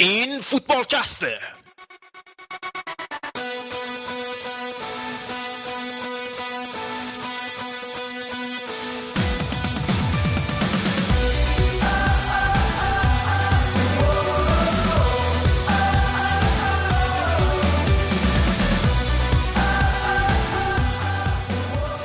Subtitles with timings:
[0.00, 1.38] این فوتبال کسته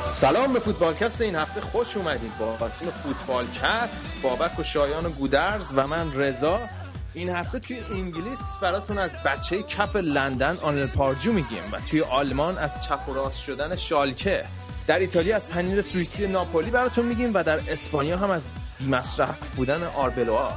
[0.07, 2.37] سلام به فوتبالکست این هفته خوش اومدید.
[2.37, 6.59] با تیم فوتبالکست بابک و شایان و گودرز و من رضا.
[7.13, 12.57] این هفته توی انگلیس براتون از بچه کف لندن آلن پاردیو میگیم و توی آلمان
[12.57, 14.45] از چپ و راست شدن شالکه
[14.87, 18.49] در ایتالیا از پنیر سوئیسی ناپولی براتون میگیم و در اسپانیا هم از
[18.89, 20.51] مصرف بودن آربلوآ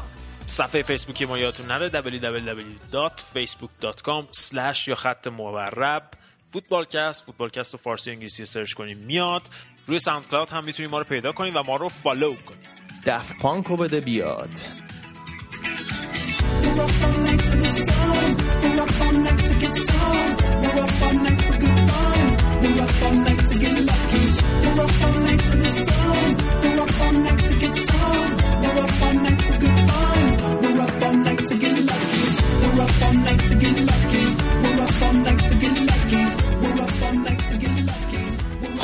[0.46, 6.02] صفحه فیسبوکی ما یادتون نره www.facebook.com یا خط مورب.
[6.52, 8.98] فوتبالکست فوتبالکست و فارسی انگلیسی search کنیم.
[8.98, 9.42] میاد.
[9.86, 12.68] روی SoundCloud هم می‌تونید ما رو پیدا کنید و ما رو follow کنید.
[13.06, 14.50] دف پانکو بده بیاد.
[16.62, 18.36] We're up all night to the sun.
[18.62, 20.36] We're up all night to get some.
[20.62, 22.62] We're up all night for good fun.
[22.62, 23.35] We're up all night.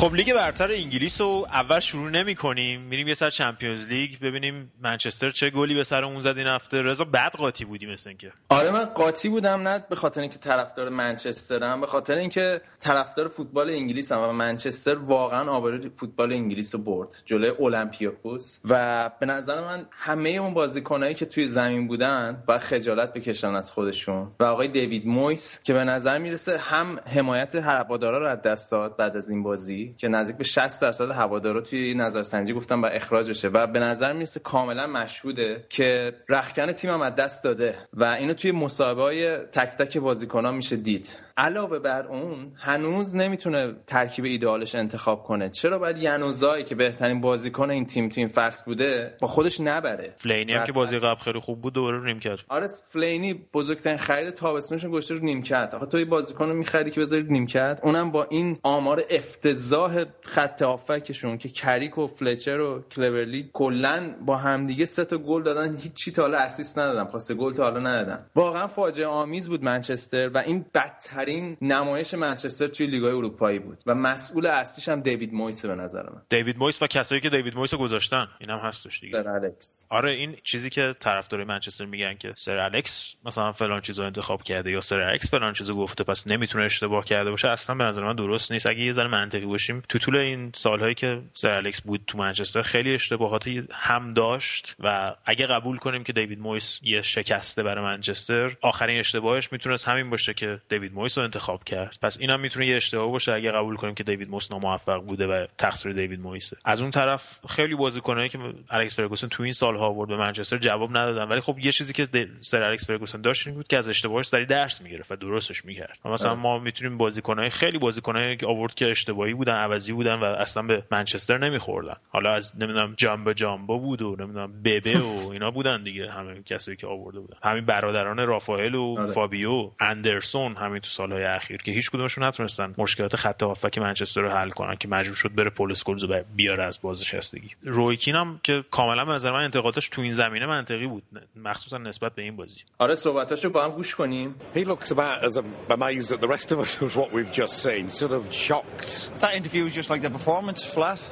[0.03, 4.71] خب لیگ برتر انگلیس رو اول شروع نمی کنیم میریم یه سر Champions League ببینیم
[4.81, 6.81] منچستر چه گلی به سر اون زد این هفته.
[6.81, 8.31] رضا بد قاطی بودی مثل اینکه.
[8.49, 13.69] آره من قاطی بودم نه به خاطر اینکه طرفدار منچسترم به خاطر اینکه طرفدار فوتبال
[13.69, 18.59] انگلیس هم و منچستر واقعا آبروی فوتبال انگلیس رو برد جلوی اولمپیاکوس.
[18.69, 23.71] و به نظر من همه اون بازیکنایی که توی زمین بودن و خجالت بکشن از
[23.71, 24.31] خودشون.
[24.39, 28.97] و آقای دیوید مویس که به نظر می‌رسه هم حمایت هوادارا رو از دست داد
[28.97, 33.29] بعد از این بازی که نزدیک به 60 درصد هوادارا توی نظرسنجی گفتن باید اخراج
[33.29, 38.33] بشه و به نظر می‌رسه کاملا مشهوده که رختکن تیمم از دست داده و اینو
[38.33, 41.15] توی مسابقه های تک تک بازیکن‌ها میشه دید.
[41.37, 45.49] علاوه بر اون هنوز نمی‌تونه ترکیب ایدئالش انتخاب کنه.
[45.49, 50.13] چرا باید یانوزای که بهترین بازیکن این تیم تو این فصل بوده با خودش نبره؟
[50.17, 52.39] فلینی هم که بازی قبل خیلی خوب بود دوباره رو کرد.
[52.49, 55.75] آره فلینی بزرگترین خرید تابستونش گذاشته رو کرد.
[55.75, 57.79] آخه تو بازیکن رو می‌خری که بذاری کرد.
[57.83, 64.37] اونم با این آمار افتضاح خط هافکشون که کریک و فلچر و کلورلی کلا با
[64.37, 68.25] همدیگه سه تا گل دادن هیچ تا حالا assist ندادن پاس گل تا حالا ندادن.
[68.35, 73.77] واقعا فاجعه آمیز بود منچستر و این بدتر بهترین نمایش منچستر توی لیگ‌های اروپایی بود
[73.85, 76.21] و مسئول اصلیش هم دیوید مویس به نظر من.
[76.29, 79.11] دیوید مویس و کسایی که دیوید مویس گذاشتن اینم هستش دیگه.
[79.11, 79.85] سر الکس.
[79.89, 84.71] آره این چیزی که طرفدار منچستر میگن که سر الکس مثلا فلان چیزو انتخاب کرده
[84.71, 88.15] یا سر الکس فلان چیزو گفته پس نمی‌تونه اشتباه کرده باشه اصلا به نظر من
[88.15, 88.65] درست نیست.
[88.65, 92.61] اگه یه ذره منطقی باشیم تو طول این سالهایی که سر الکس بود تو منچستر
[92.61, 98.55] خیلی اشتباهاتی هم داشت و اگه قبول کنیم که دیوید مویس یه شکسته برای منچستر
[98.61, 101.97] آخرین اشتباهش می‌تونست همین باشه که دیوید مویس رو انتخاب کرد.
[102.01, 105.45] پس اینم می‌تونه یه اشتباه باشه اگه قبول کنیم که دیوید مویس ناموفق بوده و
[105.57, 110.09] تقصیر دیوید مویسه از اون طرف خیلی بازیکنایی که الکس فرگوسن تو این سالها آورد
[110.09, 111.23] به منچستر جواب ندادن.
[111.23, 112.07] ولی خب یه چیزی که
[112.41, 115.99] سر الکس فرگوسن داشت این بود که از اشتباهش سریع درس می‌گرفت و درستش می‌کرد.
[116.05, 116.39] مثلا آره.
[116.39, 120.83] ما می‌تونیم بازیکنای خیلی بازیکنایی که آورد که اشتباهی بودن عوضی بودن و اصلا به
[120.91, 121.95] منچستر نمیخوردن.
[122.09, 126.77] حالا از نمی‌دونم جامبا جامبا بود و نمی‌دونم ببه و اینا بودن دیگه همه کسایی
[126.77, 127.37] که آورده بودن.
[127.43, 129.11] همین برادران رافائل و آره.
[129.11, 134.29] فابیو اندرسون همین تو سالهای اخیر که هیچ کدومشون نتونستن مشکلات خط هافک منچستر رو
[134.29, 138.39] حل کنن که مجبور شد بره پل اسکولز رو بیاره از بازنشستگی روی کین هم
[138.43, 141.03] که کاملا به نظر من انتقادش تو این زمینه منطقی بود
[141.35, 145.37] مخصوصا نسبت به این بازی آره صحبتاشو با هم گوش کنیم He looks about as
[145.69, 149.35] amazed at the rest of us with what we've just seen sort of shocked That
[149.35, 151.09] interview was just like the performance flat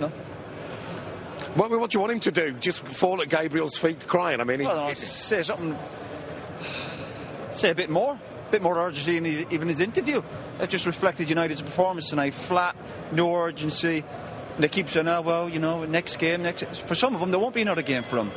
[0.00, 0.10] no
[1.56, 2.46] Well, what do you want him to do?
[2.68, 4.38] Just fall at Gabriel's feet crying?
[4.42, 5.76] I mean, well, say something.
[7.60, 8.14] Say a bit more.
[8.50, 10.22] Bit more urgency in even his interview.
[10.60, 12.34] It just reflected United's performance tonight.
[12.34, 12.76] Flat,
[13.12, 14.04] no urgency.
[14.54, 16.64] And they keep saying, oh, well, you know, next game, next.
[16.82, 18.30] For some of them, there won't be another game for them.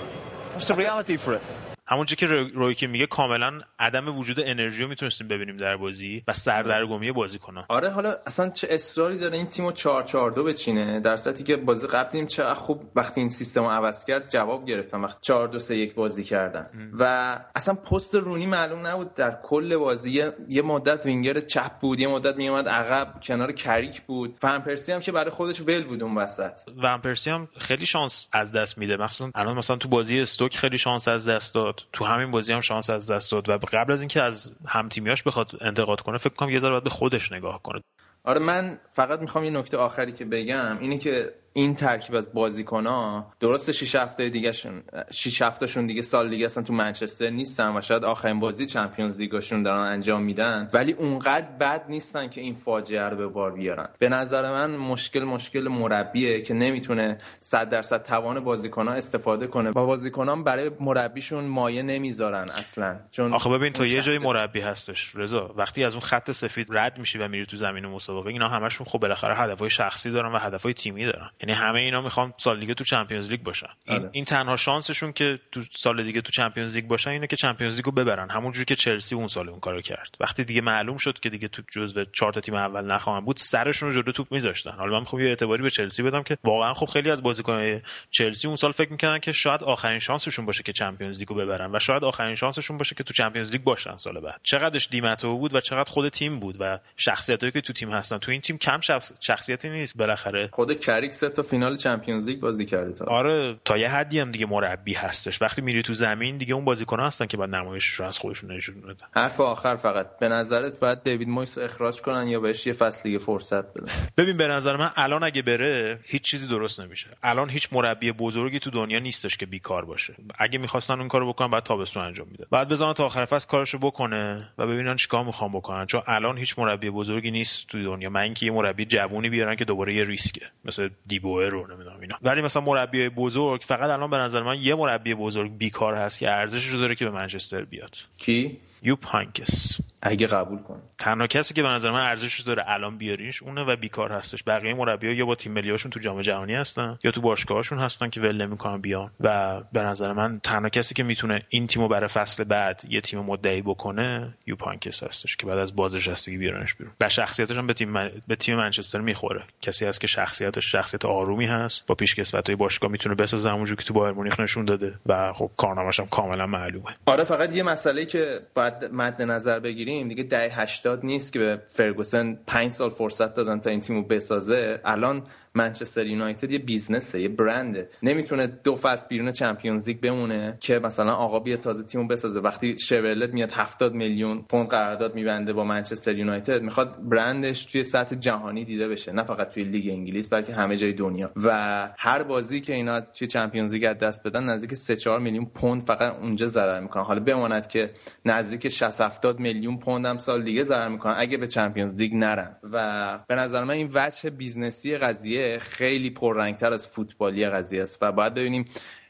[0.52, 1.42] That's the reality for it.
[1.88, 7.12] همونجا که روی میگه کاملا عدم وجود انرژی رو می‌تونستیم ببینیم در بازی و سردرگمی
[7.12, 11.16] بازی کنن آره حالا اصلا چه اصراری داره این تیمو 4 4 2 بچینه در
[11.16, 15.02] صورتی که بازی قبل دیدیم چه خوب وقتی این سیستم رو عوض کرد جواب گرفتن
[15.02, 16.70] وقتی 4 2 3 1 بازی کردن.
[16.74, 16.92] ام.
[17.00, 20.24] و اصلا پست رونی معلوم نبود در کل بازی.
[20.50, 24.38] یه مدت وینگر چپ بود یه مدت میومد عقب کنار کریک بود.
[24.42, 26.60] فن پرسی هم که برای خودش ول بود اون وسط.
[26.78, 28.98] ون پرسی هم خیلی شانس از دست میده.
[28.98, 31.73] مثلا الان مثلا تو بازی استوک خیلی شانس از دست داد.
[31.94, 35.24] تو همین بازی هم شانس از دست داد و قبل از اینکه از هم تیمیاش
[35.24, 37.82] بخواد انتقاد کنه فکر کنم یه ذره باید به خودش نگاه کنه.
[38.24, 43.34] آره من فقط می‌خوام یه نکته آخری که بگم اینه که این ترکیب از بازیکن‌ها
[43.40, 48.06] درست 6 هفته دیگهشون 6 هفتهشون دیگه سال دیگه اصلا تو منچستر نیستن و شاید
[48.06, 53.18] آخرین بازی چمپیونز لیگشون دارن انجام میدن ولی اونقدر بد نیستن که این فاجعه رو
[53.18, 53.90] به بار بیارن.
[54.00, 59.86] به نظر من مشکل مشکل مربیه که نمی‌تونه 100 درصد توان بازیکن‌ها استفاده کنه و
[59.86, 63.00] بازیکنان برای مربیشون مایه نمی‌ذارن اصلا.
[63.12, 65.54] چون آخه ببین تو یه جای مربی هستش رضا.
[65.58, 69.00] وقتی از اون خط سفید رد میشی و میری تو زمین مسابقه اینا همشون خب
[69.00, 71.30] بالاخره هدفهای شخصی دارن و هدفهای تیمی دارن.
[71.44, 73.68] یعنی همه اینا می‌خوان سال دیگه تو Champions League باشن.
[73.86, 74.10] این, آره.
[74.14, 77.90] این تنها شانسشون که تو سال دیگه تو Champions League باشن اینه که Champions League
[77.90, 78.30] و ببرن.
[78.30, 80.16] همونجوری که چلسی اون سال اون کارو کرد.
[80.20, 83.90] وقتی دیگه معلوم شد که دیگه تو جزو چهار تا تیم اول نخواهن بود سرشون
[83.90, 84.72] رو جلو توپ میذاشتن.
[84.72, 87.82] حالا من می‌خوام یه اعتباری به چلسی بدم که واقعا خب خیلی از بازیکن‌های
[88.12, 91.76] چلسی اون سال فکر می‌کردن که شاید آخرین شانسشون باشه که Champions League و ببرن
[91.76, 94.40] و شاید آخرین شانسشون باشه که تو Champions League باشن سال بعد.
[94.44, 98.18] چقدرش دی متئو بود و چقدر خود تیم بود و شخصیتایی که تو تیم هستن.
[98.18, 99.14] تو این تیم کم شخص...
[99.22, 100.50] شخصیتی نیست بالاخره.
[100.54, 103.06] خود کریک تا فینال چمپیونز لیگ بازی کرده تا.
[103.06, 105.42] آره تا یه حدی هم دیگه مربی هستش.
[105.42, 108.82] وقتی میری تو زمین دیگه اون بازیکن‌ها هستن که بعد نمایشش رو از خودشون نشون
[108.82, 110.20] بدن حرف آخر فقط.
[110.20, 114.38] به نظرت باید دیوید مویس اخراج کنن یا بهش یه فصل دیگه فرصت بدن؟ ببین
[114.38, 117.08] به نظر من الان اگه بره هیچ چیزی درست نمیشه.
[117.24, 120.16] الان هیچ مربی بزرگی تو دنیا نیستش که بیکار باشه.
[120.40, 123.78] اگه می‌خواستن اون کارو بکنن بعد تابستون انجام می‌داد بعد بزنن تا آخر فصل کارشو
[123.78, 125.86] بکنه و ببینن چیکار می‌خوام بکنن.
[125.86, 128.10] چون الان هیچ مربی بزرگی نیست تو دنیا.
[128.10, 130.46] من اینکه یه مربی جوونی بیارن که دوباره یه ریسکه.
[130.66, 130.90] مثل
[131.24, 132.16] دیبوئر رو نمی‌دونم اینا.
[132.22, 136.30] ولی مثلا مربی بزرگ فقط الان به نظر من یه مربی بزرگ بیکار هست که
[136.30, 137.96] ارزشش رو داره که به منچستر بیاد.
[138.18, 142.98] کی؟ یوب هانکس اگه قبول کن تنها کسی که به نظر من ارزشش داره الان
[142.98, 144.44] بیاریش اونه و بیکار هستش.
[144.48, 148.22] بقیه مربی‌ها یا با تیم ملیاشون تو جام جهانی هستن یا تو باشگاهشون هستن که
[148.22, 149.12] ول نمی‌کنن بیان.
[149.20, 153.20] و به نظر من تنها کسی که می‌تونه این تیمو برای فصل بعد یه تیم
[153.20, 156.94] مدعی بکنه یوب هانکس هستش که بعد از بازنشستگی بیارنش بیرون.
[157.02, 158.12] و شخصیتش هم به تیم من...
[158.28, 159.44] به تیم منچستر می‌خوره.
[159.62, 161.88] کسی هست که شخصیتش شخصیت آرومی هست.
[161.88, 165.00] با پیشکسوتای باشگاه می‌تونه بسازه همونجوری که تو بایر مونیخ نشون داده.
[165.06, 166.96] و خب کارنامه‌ش هم کاملا معلومه.
[167.06, 171.62] آره فقط یه مسئله که باید مد نظر بگیریم دیگه دهه 80 نیست که به
[171.68, 174.80] فرگوسن 5 سال فرصت دادن تا این تیمو بسازه.
[174.86, 175.24] الان
[175.56, 177.90] منچستر یونایتد یه business ه یه برنده.
[178.04, 182.40] نمی‌تونه دو فصل بیرون Champions League بمونه که مثلا آقا بیا تازه تیمو بسازه.
[182.40, 188.16] وقتی شورلت میاد 70 میلیون پوند قرارداد میبنده با منچستر یونایتد می‌خواد برندش توی سطح
[188.16, 189.12] جهانی دیده بشه.
[189.12, 191.32] نه فقط توی لیگ انگلیس بلکه همه جای دنیا.
[191.36, 195.88] و هر بازی که اینا توی Champions League دست بدن نزدیک 3 4 میلیون پوند
[195.88, 197.04] فقط اونجا ضرر می‌کنن.
[197.04, 197.92] حالا بماند که
[198.26, 202.58] نزدیک 60 70 میلیون پوند هم سال دیگه ضرر می‌کنن اگه به Champions League نرن.
[202.64, 207.98] و به نظر من این وجه business ی قضیه خیلی پررنگتر از فوتبالی قضیه است
[208.02, 208.66] و باید ببینیم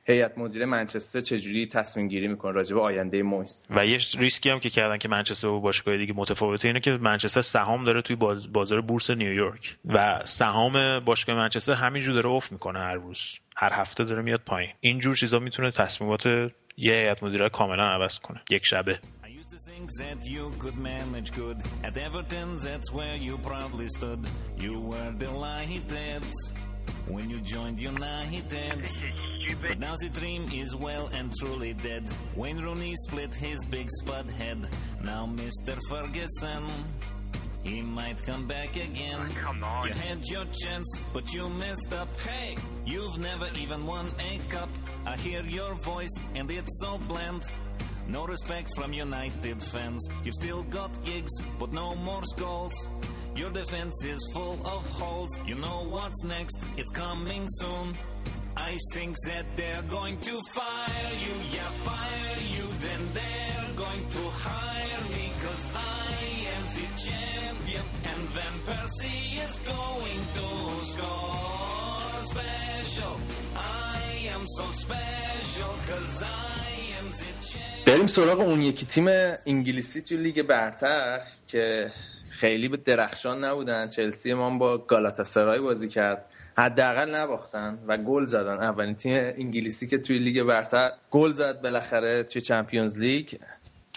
[0.05, 4.59] هیئت مدیره منچستر چجوری تصمیم گیری می‌کنه راجع به آینده مویس و یه ریسکی هم
[4.59, 8.15] که کردن که منچستر با باشگاه دیگه متفاوته اینه که منچستر سهام داره توی
[8.51, 13.39] بازار بورس نیویورک و سهام باشگاه منچستر همینجور داره افت می‌کنه هر روز.
[13.55, 14.69] هر هفته داره میاد پایین.
[14.79, 18.41] اینجور چیزا می‌تونه تصمیمات یه هیئت مدیره کاملا عوض کنه.
[18.49, 18.99] یک شبه.
[19.99, 21.57] That you could manage good.
[21.83, 24.25] At Everton, that's where you proudly stood.
[24.57, 26.23] You were delighted
[27.07, 28.87] when you joined United.
[29.67, 32.09] But now the dream is well and truly dead.
[32.35, 34.67] Wayne Rooney split his big spud head.
[35.03, 35.77] Now Mr.
[35.89, 36.65] Ferguson.
[37.63, 39.19] He might come back again.
[39.21, 39.87] Oh, come on.
[39.87, 42.09] You had your chance, but you messed up.
[42.19, 44.69] Hey, you've never even won a cup.
[45.05, 47.45] I hear your voice, and it's so bland.
[48.07, 50.07] No respect from United fans.
[50.23, 52.89] You've still got gigs, but no more goals.
[53.35, 55.39] Your defense is full of holes.
[55.45, 57.97] You know what's next, it's coming soon.
[58.55, 62.67] I think that they're going to fire you, yeah, fire you.
[62.85, 66.13] Then they're going to hire me, cause I
[66.55, 67.85] am the champion.
[68.03, 73.19] And Van Persie is going to score special.
[73.55, 76.62] I am so special, cause I
[77.85, 79.05] بریم سراغ اون یکی تیم
[79.45, 81.91] انگلیسی توی لیگ برتر که
[82.29, 83.89] خیلی به درخشان نبودن.
[83.89, 86.25] چلسی ما با گالاتاسرای بازی کرد.
[86.57, 88.63] حداقل نباختن و گل زدن.
[88.63, 93.29] اولین تیم انگلیسی که توی لیگ برتر گل زد بالاخره توی Champions League.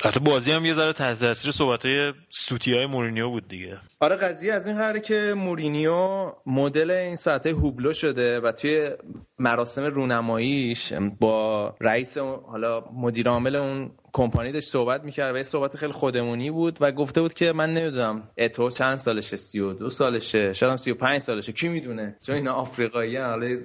[0.05, 3.79] حتی بازی هم یه ذره تحت تاثیر صحبت های سوتی های مورینیو بود دیگه.
[4.07, 8.91] آره قضیه از این قراره که مورینیو مدل این ساعته هوبلو شده و توی
[9.39, 15.77] مراسم رونماییش با رئیس حالا مدیر عامل اون کمپانی داشت صحبت می‌کرد و یه صحبت
[15.77, 20.71] خیلی خودمونی بود و گفته بود که من نمی‌دونم اتو چند سالشه 32 سالشه شاید
[20.71, 23.59] هم 35 سالشه کی می‌دونه؟ چون اینا آفریقایی حالا یه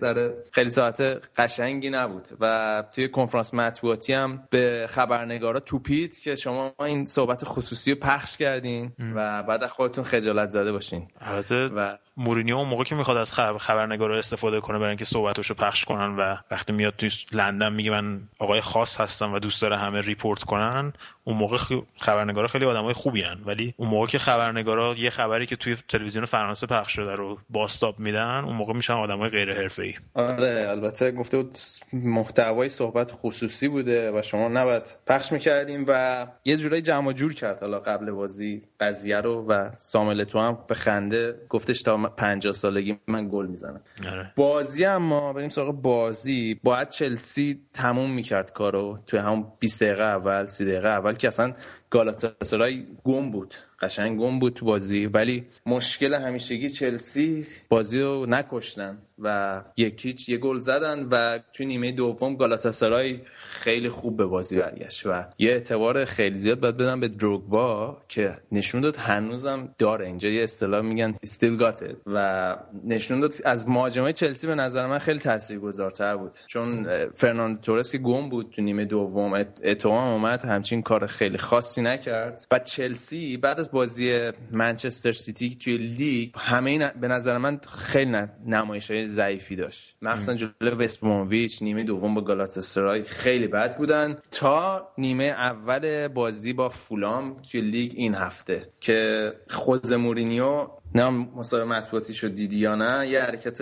[0.51, 1.01] خیلی ساعت
[1.37, 7.91] قشنگی نبود و توی کنفرانس مطبوعاتی هم به خبرنگارا توپید که شما این صحبت خصوصی
[7.91, 11.07] رو پخش کردین و بعد خودتون خجالت زده باشین.
[11.21, 15.53] البته و مورینیو اون موقع که می‌خواد از خبر خبرنگارا استفاده کنه برای اینکه صحبتشو
[15.53, 19.77] پخش کنن و وقتی میاد توی لندن میگه من آقای خاص هستم و دوست داره
[19.77, 21.57] همه report کنن اون موقع
[22.01, 23.41] خبرنگارا خیلی آدمای خوبی هن.
[23.45, 27.99] ولی اون موقع که خبرنگارا یه خبری که توی تلویزیون فرانسه پخش شده رو بازتاب
[27.99, 31.57] میدن اون موقع میشن آدمای غیر حرفه‌ای آره البته گفته بود
[31.93, 37.59] محتوای صحبت خصوصی بوده و شما نباید پخش می‌کردیم و یه جورایی جمع جور کرد
[37.59, 42.97] حالا قبل بازی قضیه رو و ساموئل اتو هم به خنده گفتش تا 50 سالگی
[43.07, 43.81] من گل می‌زنم.
[44.11, 44.33] آره.
[44.35, 46.59] بازی اما بریم سراغ بازی.
[46.63, 48.99] باید چلسی تموم می‌کرد کارو.
[49.07, 51.53] توی همون 20 دقیقه اول 30 دقیقه اول که اصلا
[51.89, 53.55] گالاتاسرای گم بود.
[53.81, 60.37] قشنگ گم بود تو بازی ولی مشکل همیشگی چلسی بازی رو نکشتن و یکیچ یه
[60.37, 66.05] گل زدن و توی نیمه دوم گالاتاسرای خیلی خوب به بازی برگشت و یه اعتبار
[66.05, 70.05] خیلی زیاد باید بدم به دروگبا که نشون داد هنوزم داره.
[70.05, 71.95] اینجا یه اصطلاح میگن still got it.
[72.05, 76.31] و نشون داد از مهاجمای چلسی به نظر من خیلی تاثیرگذارتر بود.
[76.47, 81.81] چون فرناندو تورس گم بود تو نیمه دوم اتو هم اومد همچین کار خیلی خاصی
[81.81, 82.45] نکرد.
[82.51, 88.17] و چلسی بعد از بازی منچستر سیتی توی لیگ همه این به نظر من خیلی
[88.45, 89.95] نمایش های ضعیفی داشت.
[90.01, 94.15] مخصوصا جلوی وستبرومیچ نیمه دوم با گالاتاسرای خیلی بد بودن.
[94.31, 101.69] تا نیمه اول بازی با فولام توی لیگ این هفته که خوزه مورینیو نه مسابقه
[101.69, 103.61] مطبوعاتی شد دیدی یا نه؟ یه حرکت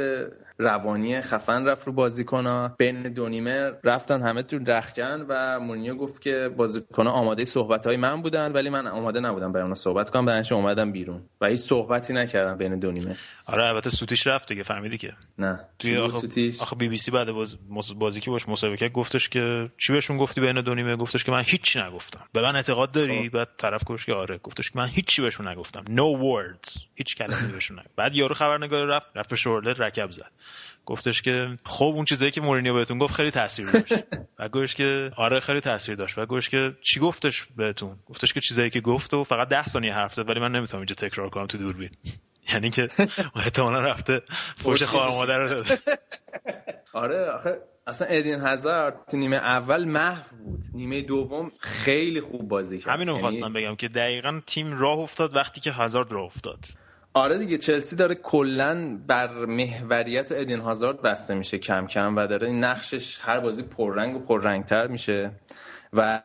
[0.60, 6.22] روانی خفن رفت رو بازیکن بین دو نیمه رفتن همه تو رخکن و مورینیو گفت
[6.22, 10.26] که بازیکن آماده صحبت های من بودن ولی من آماده نبودم برای اونا صحبت کنم.
[10.26, 13.16] برنش اومدم بیرون و هیچ صحبتی نکردم بین دو نیمه.
[13.46, 17.12] آره البته سوتیش رفت دیگه فهمیدی که؟ نه توی آخه, سوتیش؟ آخه بی بی سی
[17.12, 17.58] بعد باز...
[17.96, 21.44] بازی که باش مسابقه گفتش که چی بهشون گفتی بین دو نیمه؟ گفتش که من
[21.46, 22.26] هیچ نگفتم.
[22.34, 23.30] به من اعتقاد داری؟ آه.
[23.30, 25.84] بعد طرف گفتش که آره گفتش که من هیچ بهشون نگفتم.
[25.86, 26.80] No words.
[26.96, 30.32] هیچ کلمه نگفتم بعد یارو خبرنگار رفت رفت به شورلر رکب زد.
[30.86, 33.94] گفتش که خب اون چیزایی که مورینیو بهتون گفت خیلی تاثیر داشت.
[34.40, 36.18] و گفتش که آره خیلی تاثیر داشت.
[36.18, 39.94] و گفتش که چی گفتش بهتون؟ گفتش که چیزایی که گفت و فقط 10 ثانیه
[39.94, 41.90] حرف زد ولی من نمی‌تونم اینجا تکرار کنم تو دوربین.
[42.54, 42.90] یعنی که
[43.36, 44.22] احتمالا رفته
[44.58, 45.78] فوش خواهر مادر رو داده
[46.94, 50.64] آره آخه اصلا ادین هزار تو نیمه اول محو بود.
[50.74, 52.94] نیمه دوم خیلی خوب بازی کرد.
[52.94, 56.60] همینو یعنی می‌خواستم بگم که دقیقا تیم راه افتاد وقتی که هزارد راه افتاد.
[57.14, 62.52] آره دیگه چلسی داره کلا بر محوریت ادین هازارد بسته میشه کم کم و داره
[62.52, 65.32] نقشش هر بازی پررنگ و پررنگتر میشه
[65.94, 66.22] و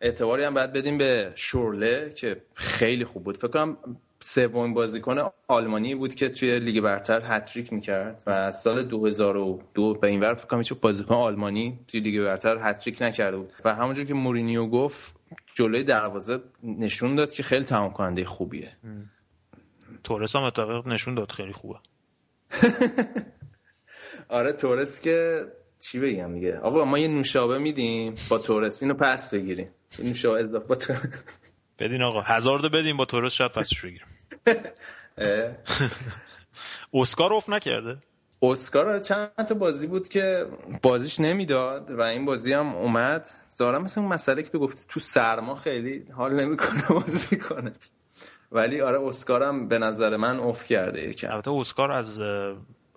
[0.00, 3.36] اعتباری هم باید بدیم به شورله که خیلی خوب بود.
[3.36, 3.76] فکر کنم
[4.20, 10.20] سومین بازیکن آلمانی بود که توی لیگ برتر هتریک می‌کرد و سال 2002 به این
[10.20, 13.52] ور فکر کنم بازیکن آلمانی توی لیگ برتر هتریک نکرده بود.
[13.64, 15.14] و همونجور که مورینیو گفت
[15.54, 18.72] جلوی دروازه نشون داد که خیلی تمام کننده خوبیه
[20.06, 21.78] تورس هم اتفاق نشون داد خیلی خوبه.
[24.28, 25.46] آره تورس که
[25.80, 29.70] چی بگم میگه آقا ما یه نوشابه میدیم با تورس اینو پس بگیریم.
[29.98, 30.76] نوشابه اضافه با
[31.78, 34.06] بدین آقا هزار بدیم با تورس شاید پسش بگیریم.
[36.94, 37.96] اسکار افت نکرده؟
[38.42, 40.46] اسکار چند تا بازی بود که
[40.82, 43.28] بازیش نمی‌داد و این بازی هم اومد.
[43.50, 47.72] زارم مثل اون مسئله که تو گفتی تو سرما خیلی حال نمی‌کنه بازی کنه.
[48.52, 51.30] ولی آره اسکارم به نظر من افت کرده یکم.
[51.30, 52.20] البته اسکار از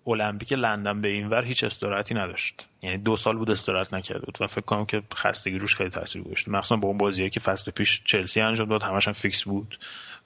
[0.07, 2.67] المپیک لندن به اینور هیچ استراحتی نداشت.
[2.81, 6.21] یعنی دو سال بود استراحت نکرده بود و فکر کنم که خستگی روش خیلی تاثیر
[6.21, 6.47] گذاشت.
[6.47, 9.79] مخصوصا با اون بازیایی که فصل پیش چلسی انجام داد همش هم فیکس بود.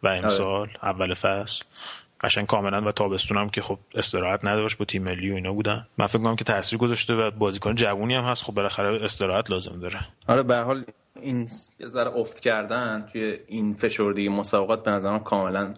[0.03, 0.71] و امسال آره.
[0.83, 1.63] اول فصل
[2.21, 5.87] قشنگ کاملا و تابستونم که خب استراحت نداشت با تیم ملی و اینا بودن.
[5.97, 8.43] من فکر کنم که تاثیر گذاشته و بازیکن جوونی هم هست.
[8.43, 9.99] خب بالاخره استراحت لازم داره.
[10.27, 10.85] آره به هر حال
[11.21, 15.73] این یه ذره افت کردن توی این فشردگی مسابقات به نظرم کاملا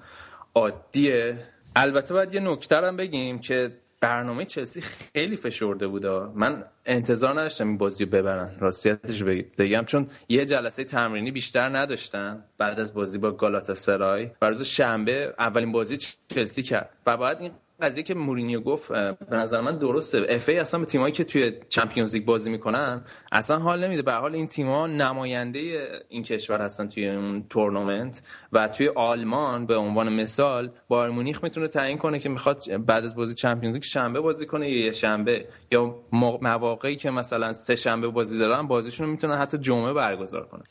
[0.56, 1.48] عادیه.
[1.76, 6.10] البته باید یه نکته هم بگیم که برنامه چلسی خیلی فشرده بوده.
[6.10, 8.56] من انتظار نداشتم این بازی رو ببرن.
[8.60, 9.24] راستیتش
[9.58, 15.34] بگم چون یه جلسه تمرینی بیشتر نداشتن بعد از بازی با گالاتا سرای روز شنبه
[15.40, 16.90] اولین بازی چلسی کرد.
[17.06, 17.52] و بعد این
[17.82, 20.26] قضیه که مورینیو گفت به نظر من درسته.
[20.30, 24.02] FA اصلا به تیمایی که توی Champions League بازی می‌کنن اصلا حال نمیده.
[24.02, 29.66] به هر حال این تیم‌ها نماینده این کشور هستن توی اون تورنمنت و توی آلمان
[29.66, 33.84] به عنوان مثال بایرن مونیخ می‌تونه تعیین کنه که می‌خواد بعد از بازی Champions League
[33.84, 35.48] شنبه بازی کنه یا شنبه.
[35.72, 35.96] یا
[36.42, 40.64] مواقعی که مثلا سه شنبه بازی دارن بازیشون می‌تونه حتی جمعه برگزار کنه.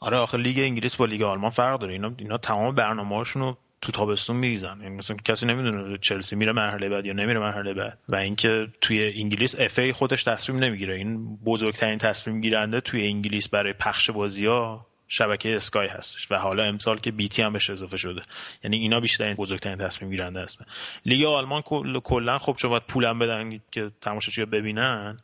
[0.00, 1.92] آره آخه لیگ انگلیس با لیگ آلمان فرق داره.
[1.92, 6.88] اینا اینا تمام برنامه‌هاشون رو تو تابستون میریزن یعنی مثلا کسی نمی‌دونه چلسی میره مرحله
[6.88, 7.98] بعد یا نمیره مرحله بعد.
[8.08, 10.96] و اینکه توی انگلیس FA خودش تصمیم نمی‌گیره.
[10.96, 16.30] این بزرگترین تصمیم گیرنده توی انگلیس برای پخش بازی ها شبکه Sky هستش.
[16.30, 18.22] و حالا امسال که BT هم بهش اضافه شده.
[18.64, 20.64] یعنی اینا بیشتر بزرگترین تصمیم گیرنده هستن.
[21.06, 21.62] لیگ آلمان
[22.04, 25.16] کلا خب شما باید پولم بدن که تماشاچی ببینن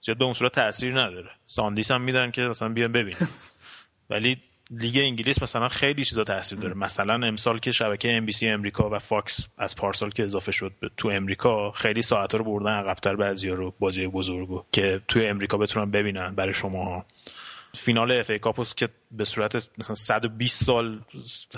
[0.00, 1.30] زیاد به اون صورت تاثیر نداره.
[1.46, 3.28] ساندیس هم میدن که مثلا بیان ببینن.
[4.10, 4.36] ولی
[4.70, 6.74] لیگ انگلیس مثلا خیلی چیزا تاثیر داره.
[6.74, 11.70] مثلا امسال که شبکه NBC امریکا و Fox از پارسال که اضافه شد تو امریکا
[11.70, 16.52] خیلی ساعت رو بردن عقبتر بعضیا رو بازی بزرگو که توی امریکا بتونن ببینن برای
[16.52, 17.04] شما
[17.74, 21.00] فینال FA Cup ه که به صورت مثلا 120 سال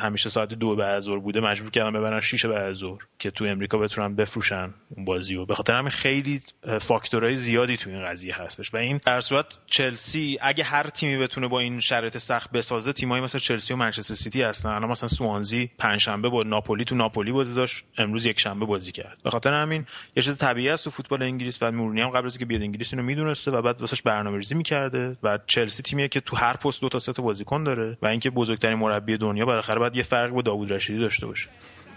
[0.00, 3.78] همیشه ساعت دو بعد ظهر بوده مجبور کردن ببرن 6 بعد ظهر که تو امریکا
[3.78, 6.40] بتونن بفروشن اون بازی و به خاطر همین خیلی
[6.80, 8.74] فاکتورهای زیادی تو این قضیه هستش.
[8.74, 13.24] و این در صورت چلسی اگه هر تیمی بتونه با این شرایط سخت بسازه تیمایی
[13.24, 14.68] مثل چلسی و منچستر سیتی هستن.
[14.68, 19.18] الان مثلا سوانزی پنجشنبه با ناپولی تو ناپولی بازی داشت امروز یک شنبه بازی کرد.
[19.24, 22.34] به خاطر همین یه چیز طبیعی است تو فوتبال انگلیس و مورینی هم قبل از
[22.34, 25.16] اینکه بیاد انگلیس اینو می‌دونسته و بعد واسش برنامه‌ریزی می‌کرده.
[25.22, 28.30] و چلسی تیمیه که تو هر پست دو تا سه تا بازیکن داره و اینکه
[28.30, 31.48] بزرگترین مربی دنیا بالاخره باید یه فرق با داوود رشیدی داشته باشه.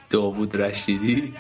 [0.09, 1.33] داوود رشیدی؟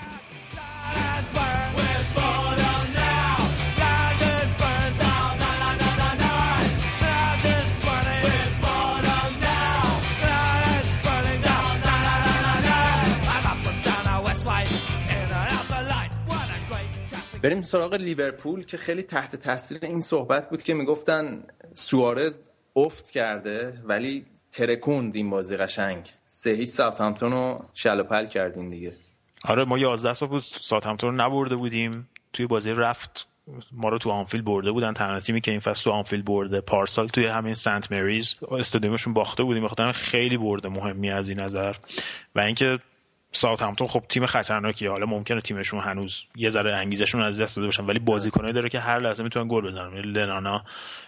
[17.43, 21.43] بریم سراغ لیورپول که خیلی تحت تاثیر این صحبت بود که می‌گفتن
[21.73, 26.09] سوارز افت کرده ولی ترکوند این بازی قشنگ.
[26.25, 28.93] سه هیچ ساوثهامپتون رو شل و پل کردین دیگه.
[29.45, 32.09] آره ما 11 سال بود ساوثهامپتون رو نبرده بودیم.
[32.33, 33.27] توی بازی رفت
[33.71, 34.93] ما رو تو آنفیل برده بودن.
[34.93, 39.43] تنها تیمی که این فصل تو آنفیل برده پارسال توی همین سنت مریز استادیومشون باخته
[39.43, 39.63] بودیم.
[39.63, 41.75] بخاطر خیلی برده مهمی از این نظر.
[42.35, 42.79] و اینکه
[43.35, 44.89] ساوثهامپتون خب تیم خطرناکیه.
[44.89, 48.79] حالا ممکنه تیمشون هنوز یه ذره انگیزشون از دست داده باشن ولی بازیکنایی داره که
[48.79, 49.93] هر لحظه می‌تونن گل بزنن.
[49.95, 50.63] یعنی لنانا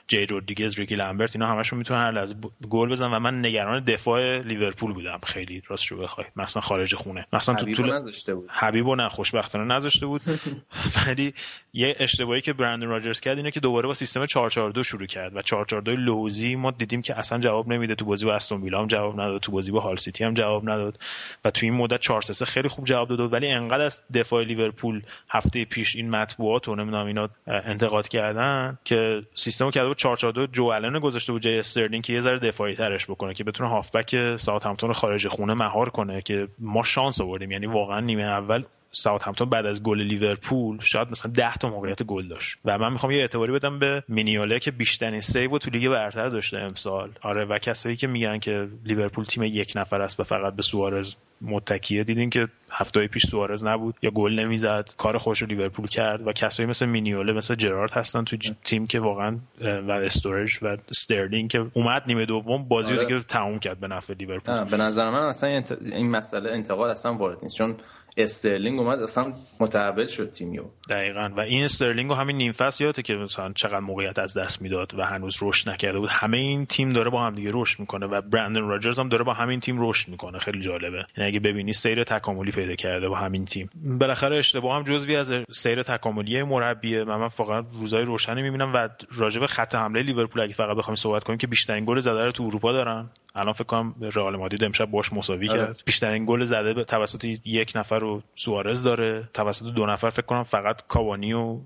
[0.08, 2.36] جی رودریگز ریکی لامبرت اینا همشون می‌تونن هر لحظه
[2.70, 5.20] گل بزنن و من نگران دفاع لیورپول بودم.
[5.26, 7.28] خیلی راست رو بخوای مثلا خارج خونه.
[7.34, 8.50] مثلا تو طول نذاشته بود.
[8.50, 10.22] حبیبو نه خوشبختانه نذاشته بود.
[11.08, 11.34] ولی
[11.74, 15.42] یه اشتباهی که برندن راجرز کرد اینه که دوباره با سیستم 442 شروع کرد و
[15.42, 17.96] 442 لوزی ما دیدیم که اصلا جواب نمیده.
[17.96, 19.42] تو بازی با استون ویلا هم جواب نداد.
[19.42, 21.00] تو بازی با هال سیتی هم جواب نداد.
[21.46, 25.66] و تو این مدت 4 خیلی خوب جواب داد ولی انقدر از دفاع لیورپول هفته
[25.66, 31.32] پیش این مطبوعات و نمی‌دونم اینا انتقاد کردن که سیستمو کرده 442 جو الن گذاشته
[31.32, 35.54] بود جای استرلینگ که یه ذره دفاعی ترش بکنه که بتونه هافبک ساوثهامپتون خارج خونه
[35.54, 37.52] مهار کنه که ما شانس آوردیم.
[37.52, 38.64] یعنی واقعا نیمه اول
[38.96, 42.58] ساوثهامپتون بعد از گل لیورپول شاید مثلا 10 تا موقعیت گل داشت.
[42.66, 46.58] و من می‌خوام یه اعتباری بدم به مینیوله که بیشترین سیو تو لیگ برتر داشته
[46.58, 47.12] امسال.
[47.22, 51.16] آره و کسایی که میگن که لیورپول تیم یک نفر است و فقط به سوارز
[51.42, 56.28] متکیه دیدین که هفته پیش سوارز نبود یا گل نمی‌زد کار خوش رو لیورپول کرد
[56.28, 61.50] و کسایی مثل مینیوله مثل جرارد هستن تو تیم که واقعا و استورج و استرلینگ
[61.50, 63.08] که اومد نیمه دوم بازی رو آره.
[63.08, 64.64] دیگه تموم کرد به نفع لیورپول.
[64.64, 67.56] به نظر من اصلا این مسئله انتقاد اصلا وارد نیست.
[67.56, 67.76] چون
[68.18, 71.30] استرلینگ اومد اصلا متحول شد تیم یهو دقیقا.
[71.38, 74.94] و این استرلینگ رو همین نیم فصل یادته که مثلا چقدر موقعیت از دست می‌داد
[74.98, 76.10] و هنوز رشد نکرده بود.
[76.10, 79.34] همه این تیم داره با هم دیگه رشد می‌کنه و برندن راجرز هم داره با
[79.34, 80.40] همین تیم رشد می‌کنه.
[80.40, 81.06] خیلی جالبه.
[81.18, 83.70] یعنی اگه ببینی سیر تکاملی پیدا کرده با همین تیم.
[84.00, 87.04] بالاخره اشتباه هم جزوی از سیر تکاملی مربیه.
[87.04, 91.24] من, من فقط روزای روشنی می‌بینم و راجب خط حمله لیورپول اگه فقط بخوایم صحبت
[91.24, 93.10] کنیم که بیشترین گل زده رو تو اروپا دارن.
[93.36, 95.60] الان فکر کنم رئال مادرید امشب باش مساوی آره.
[95.60, 95.82] کرد.
[95.86, 99.30] بیشترین گل زده توسط یک نفر رو سوارز داره.
[99.34, 101.60] توسط دو نفر فکر کنم فقط کاوانی و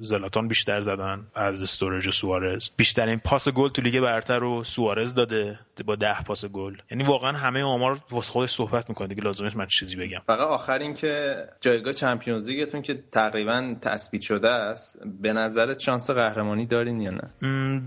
[0.00, 2.68] زلاتان بیشتر زدن از استورج و سوارز.
[2.76, 6.76] بیشترین پاس گل تو لیگ برتر رو سوارز داده با ده پاس گل.
[6.90, 9.08] یعنی واقعا همه آمار واسه خودش صحبت می‌کنه.
[9.08, 10.20] دیگه لازم من چیزی بگم.
[10.26, 16.10] فقط آخر این که جایگاه چمپیونز لیگتون که تقریبا تثبیت شده است به نظرت شانس
[16.10, 17.30] قهرمانی دارین یا نه؟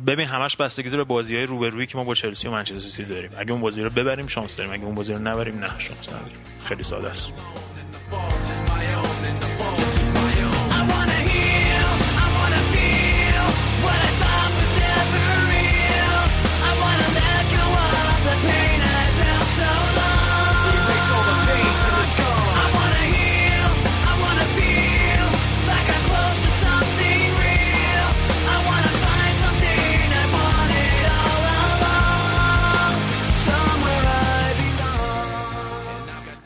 [0.07, 3.31] ببین همش بستگی داره بازی های روبرویی که ما با چلسی و منچستر سیتی داریم.
[3.37, 4.73] اگه اون بازی رو ببریم شانس داریم.
[4.73, 6.37] اگه اون بازی رو نبریم نه شانس نداریم.
[6.65, 7.33] خیلی ساده است.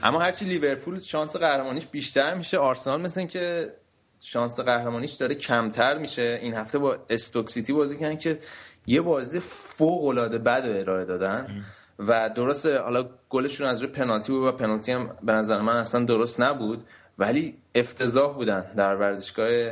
[0.07, 3.73] اما هرچی لیورپول شانس قهرمانیش بیشتر میشه آرسنال مثل که
[4.19, 6.39] شانس قهرمانیش داره کمتر میشه.
[6.41, 8.39] این هفته با استوک سیتی بازی کردن که
[8.87, 11.63] یه بازی فوق العاده بد ارائه دادن
[11.99, 16.03] و درسته حالا گلشون از روی پنالتی بود و پنالتی هم به نظر من اصلا
[16.03, 16.83] درست نبود
[17.17, 19.71] ولی افتضاح بودن در ورزشگاه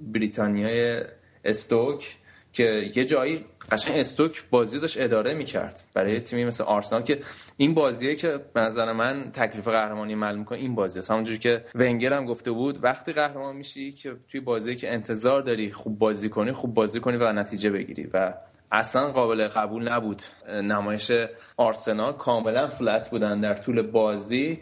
[0.00, 1.04] بریتانیای
[1.44, 2.16] استوک.
[2.52, 7.20] که یه جایی قشنگ استوک بازی داشت اداره می‌کرد برای تیمی مثل آرسنال که
[7.56, 11.64] این بازیه که به نظر من تکلیف قهرمانی معلوم کنه این بازی است همونجوری که
[11.74, 16.28] ونگر هم گفته بود وقتی قهرمان میشی که توی بازی که انتظار داری خوب بازی
[16.28, 18.34] کنی خوب بازی کنی و نتیجه بگیری و
[18.72, 20.22] اصلا قابل قبول نبود.
[20.62, 21.12] نمایش
[21.56, 24.60] آرسنال کاملا فلت بودن در طول بازی.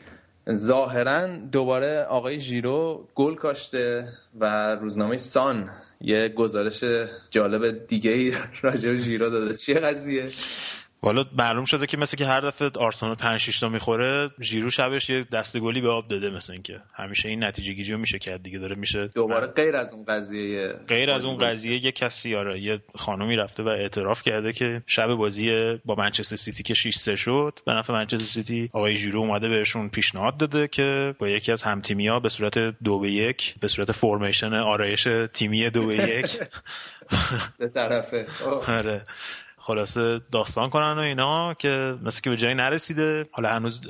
[0.50, 4.08] ظاهرا دوباره آقای ژیرو گل کاشته
[4.40, 6.84] و روزنامه سان یه گزارش
[7.30, 9.54] جالب دیگه ای راجع به ژیرو داده.
[9.54, 10.26] چیه قضیه؟
[11.06, 15.10] حالا معلوم شده که مثل که هر دفعه آرسنال 5 6 تا می‌خوره ژیرو شبش
[15.10, 16.80] یه دست گلی به آب داده مثل اینکه.
[16.94, 19.06] همیشه این نتیجه گیری رو میشه کرد دیگه داره میشه.
[19.06, 23.62] دوباره غیر از اون قضیه غیر از اون قضیه یه کسی آره یه خانومی رفته
[23.62, 27.92] و اعتراف کرده که شب بازی با منچستر سیتی که 6 3 شد به نفع
[27.92, 32.58] منچستر سیتی آقای ژیرو اومده بهشون پیشنهاد داده که با یکی از همتیمیا به صورت
[32.58, 36.40] دو به یک به صورت فرمیشن آرایش تیمی دو به یک.
[37.74, 38.26] طرفه.
[38.78, 39.04] آره.
[39.58, 43.26] خلاصه داستان کنن و اینا که مثل که به جایی نرسیده.
[43.32, 43.80] حالا هنوز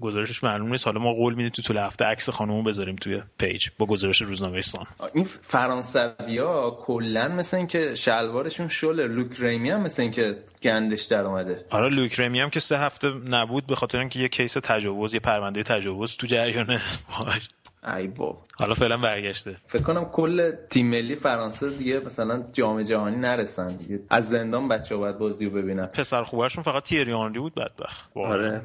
[0.00, 0.86] گزارشش معلوم نیست.
[0.86, 4.60] حالا ما قول میدیم تو طول هفته عکس خانومو بذاریم توی پیج با گزارش روزنامه
[4.62, 11.20] سان این فرانسویا کلا مثل اینکه شلوارشون شله لوییک رمی هم مثل اینکه گندش در
[11.20, 11.64] اومده.
[11.70, 15.20] آره لوییک رمی هم که سه هفته نبود به خاطر اینکه یه case تجاوز یه
[15.20, 16.80] پرونده تجاوز تو جریانه
[17.96, 18.44] ای بابا.
[18.58, 19.56] حالا فعلا برگشته.
[19.66, 24.00] فکر کنم کل تیم ملی فرانسه دیگه مثلا جام جهانی نرسن دیگه.
[24.10, 25.86] از زندان بچه باید بازی رو ببینن.
[25.86, 28.10] پسر خوبشون فقط تیری آنری بود بدبخت.
[28.14, 28.62] آره.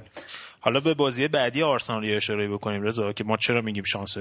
[0.62, 4.18] حالا به بازی بعدی آرسنال یه اشاره بکنیم رضا که ما چرا میگیم شانس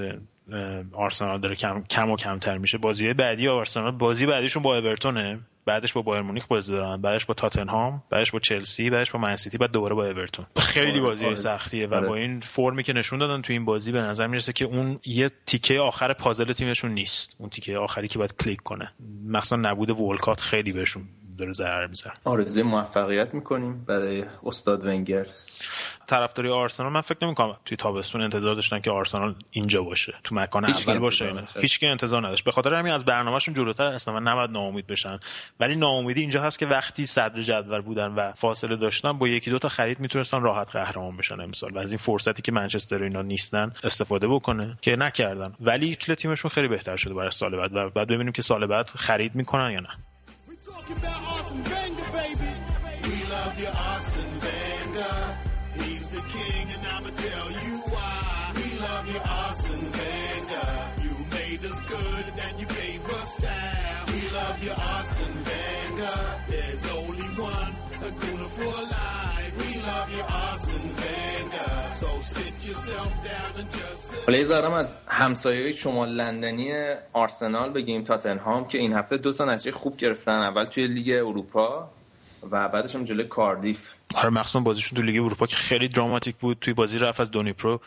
[0.92, 5.40] آرسنال داره کم کم و کمتر میشه؟ بازی بعدی آرسنال بازی بعدیشون با اورتونه.
[5.68, 9.59] بعدش با بایر مونیخ بازی دارن بعدش با تاتنهام بعدش با چلسی بعدش با منسیتی
[9.59, 10.46] بعد دوباره با اورتون.
[10.57, 11.35] خیلی بازی آره.
[11.35, 14.64] سختیه و با این فرمی که نشون دادن تو این بازی به نظر می‌رسه که
[14.64, 17.37] اون یه تیکه آخر پازل تیمشون نیست.
[17.38, 18.92] اون تیکه آخری که باید کلیک کنه.
[19.24, 21.02] مثلا نبود ولکات خیلی بهشون
[21.38, 22.12] داره ضرر می‌زنه.
[22.24, 25.27] آرزوی موفقیت می‌کنیم برای استاد ونگر.
[26.07, 30.64] طرفداری آرسنال من فکر نمی‌کنم توی تابستون انتظار داشتن که آرسنال اینجا باشه تو مکان
[30.64, 31.24] اول باشه.
[31.24, 32.44] اینا هیچ انتظار نداشت.
[32.44, 35.18] به خاطر همین از برنامهشون جلوتر اصلا نباید ناامید بشن.
[35.61, 39.59] ولی ناامیدی اینجا هست که وقتی صدر جدول بودن و فاصله داشتن با یکی دو
[39.59, 41.72] تا خرید می‌تونستن راحت قهرمان بشن امسال.
[41.72, 45.55] و از این فرصتی که منچستر اینا نیستن استفاده بکنه که نکردن.
[45.61, 47.70] ولی کل تیمشون خیلی بهتر شده برای سال بعد.
[47.74, 49.88] و بعد ببینیم که سال بعد خرید می‌کنن یا نه.
[50.88, 52.53] talking about Austin Banger, baby.
[53.03, 55.38] We love your Austin Banger.
[55.74, 58.53] He's the king, and I'ma tell you why.
[58.55, 60.70] We love your Austin Banger.
[61.03, 64.05] You made us good, and you gave us style.
[64.07, 66.20] We love your Austin Banger.
[66.48, 69.53] There's only one Laguna for life.
[69.59, 70.77] We love your Austin.
[74.26, 76.72] حالا یه از همسایه شما لندنی
[77.12, 80.33] آرسنال بگیم تاتنهام که این هفته دو تا نتیجه خوب گرفتن.
[80.33, 81.90] اول توی لیگ اروپا.
[82.51, 83.94] و بعدش هم جلوی کاردیف.
[84.14, 86.59] آره مخصوصا بازیشون تو لیگ اروپا که خیلی دراماتیک بود.
[86.61, 87.81] توی بازی رفت از دنیپرو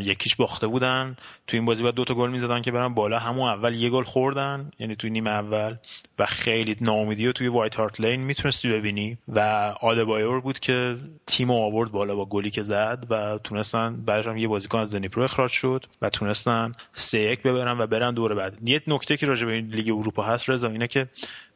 [0.00, 1.16] یکیش باخته بودن.
[1.46, 3.18] توی این بازی بعد دو تا گل می‌زدن که برن بالا.
[3.18, 5.76] همون اول یه گل خوردن یعنی توی نیمه اول.
[6.18, 9.18] و خیلی ناامیدی توی وایت هارت لین می‌تونستی ببینی.
[9.28, 9.40] و
[9.80, 14.48] آدبایور بود که تیم آورد بالا با گلی که زد و تونستن بعدش هم یه
[14.48, 18.58] بازیکن از دنیپرو اخراج شد و تونستن سه یک ببرن و برن دور بعد.
[18.62, 21.08] یه نکته که راجع به لیگ اروپا هست رضا اینه که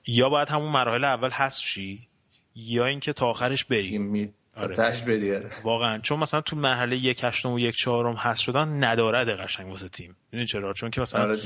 [0.06, 2.08] یا باید همون مراحل اول هست شی
[2.56, 3.98] یا اینکه تا آخرش بری
[4.56, 5.04] آره.
[5.06, 5.50] بری آره.
[5.62, 5.98] واقعا.
[5.98, 10.16] چون مثلا تو مرحله یک هشتم و یک چهارم هست شدن ندارد قشنگ واسه تیم.
[10.32, 11.38] می‌دونی چرا؟ چون که مثلا آره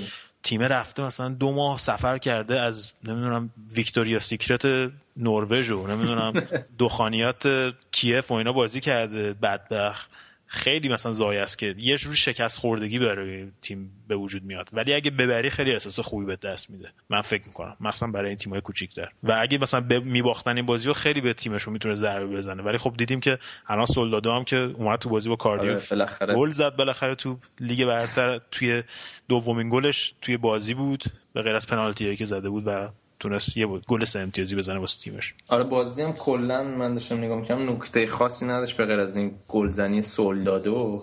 [0.42, 6.32] تیم رفته مثلا دو ماه سفر کرده از نمی‌دونم ویکتوریا سیکرت نروژ و نمی‌دونم
[6.78, 10.10] دخانیات کیف و اینا بازی کرده بدبخت.
[10.52, 14.70] خیلی مثلا ضایع است که یه جور شکست خوردگی برای تیم به وجود میاد.
[14.72, 16.88] ولی اگه ببری خیلی احساس خوبی به دست میده.
[17.10, 17.76] من فکر می‌کنم.
[17.80, 19.08] مثلا برای این تیمای کوچیک‌تر.
[19.22, 22.62] و اگه مثلا میباختن این بازی رو خیلی به تیمشون می‌تونه ضربه بزنه.
[22.62, 26.50] ولی خب دیدیم که الان سولدادو هم که اومد تو بازی با کاردیف آره، گل
[26.50, 28.40] زد بالاخره تو لیگ برتر.
[28.50, 28.82] توی
[29.28, 31.04] دومین گلش توی بازی بود.
[31.32, 32.88] به غیر از پنالتی که زده بود و
[33.20, 35.34] تونست یه گل سه امتیازی بزنه واسه تیمش.
[35.48, 39.34] آره بازی هم کلا من داشتم نگاه می‌کنم نکته خاصی نداشت به غیر از این
[39.48, 41.02] گلزنی سولدادو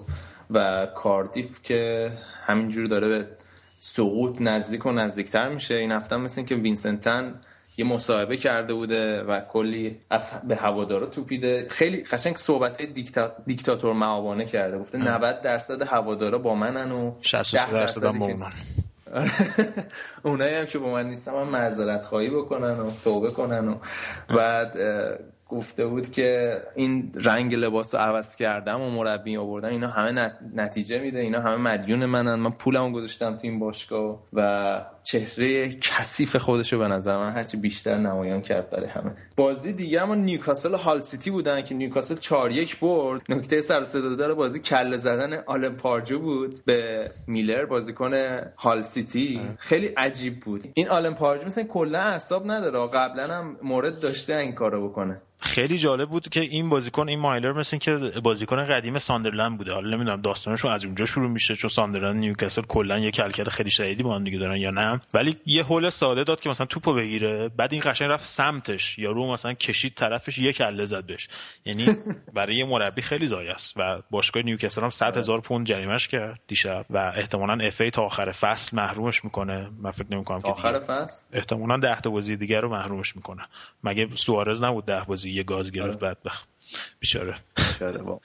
[0.50, 2.12] و کاردیف که
[2.46, 3.28] همینجور داره به
[3.80, 5.76] سقوط نزدیک و نزدیکتر میشه.
[5.76, 7.40] این هفته مثل که وینسنتن
[7.78, 11.68] یه مصاحبه کرده بوده و کلی از به هوادارا توپیده.
[11.70, 13.32] خیلی قشنگ صحبت دیکتا...
[13.46, 14.78] دیکتاتور معابانه کرده.
[14.78, 18.54] گفته 90 درصد هوادارا با منن و 60 درصد با منن.
[20.24, 23.76] اونایی هم که با من نیستم هم معذرت خواهی بکنن و توبه کنن و
[24.36, 24.78] بعد
[25.50, 31.00] گفته بود که این رنگ لباس رو عوض کردم و مربی آوردم اینا همه نتیجه
[31.00, 32.36] میده اینا همه مدیون منن.
[32.36, 37.58] من پولمو گذاشتم تو این باشگاه و چهره کثیف خودش رو به نظر من هرچی
[37.58, 39.12] بیشتر نمایان کرد برای همه.
[39.36, 43.22] بازی دیگه اما نیوکاسل و هال سیتی بودن که نیوکاسل 4 1 برد.
[43.30, 48.14] نکته سر صدا بازی کله زدن آلن پارجو بود به میلر بازیکن
[48.58, 49.42] هال سیتی.
[49.58, 50.68] خیلی عجیب بود.
[50.74, 52.88] این آلن پاردو مثلا کلا اعصاب نداره.
[52.88, 55.22] قبلا هم مورد داشته این کارو بکنه.
[55.40, 59.74] خیلی جالب بود که این بازیکن این مایلر مثل که بازیکن قدیم ساندرلند بوده.
[59.74, 64.04] حالا نمی‌دونم داستانشون از اونجا شروع میشه چون ساندرلند نیوکاسل کلا یه کلکل خیلی شدیدی
[64.04, 65.02] با هم دیگه دارن یا نه.
[65.14, 69.00] ولی یه هول ساده داد که مثلا توپو بگیره بعد این قشنگ رفت سمتش.
[69.00, 71.28] یارو مثلا کشید طرفش یه کله زد بهش.
[71.66, 71.88] یعنی
[72.36, 76.40] برای یه مربی خیلی ضایع است و باشگاه نیوکاسل هم 100 هزار پوند جریمش کرد
[76.48, 79.70] دیشب و احتمالاً اف ای تا آخر فصل محرومش می‌کنه.
[79.82, 83.44] من فکر نمی‌کنم که آخر فصل؟ احتمالاً 10 تا بازی دیگه رو محرومش می‌کنه.
[83.84, 86.16] مگه سوارز نبود 10 بازی یه گاز گرفت آره.
[86.16, 86.50] بدبخت
[87.00, 88.20] بیچاره بیچاره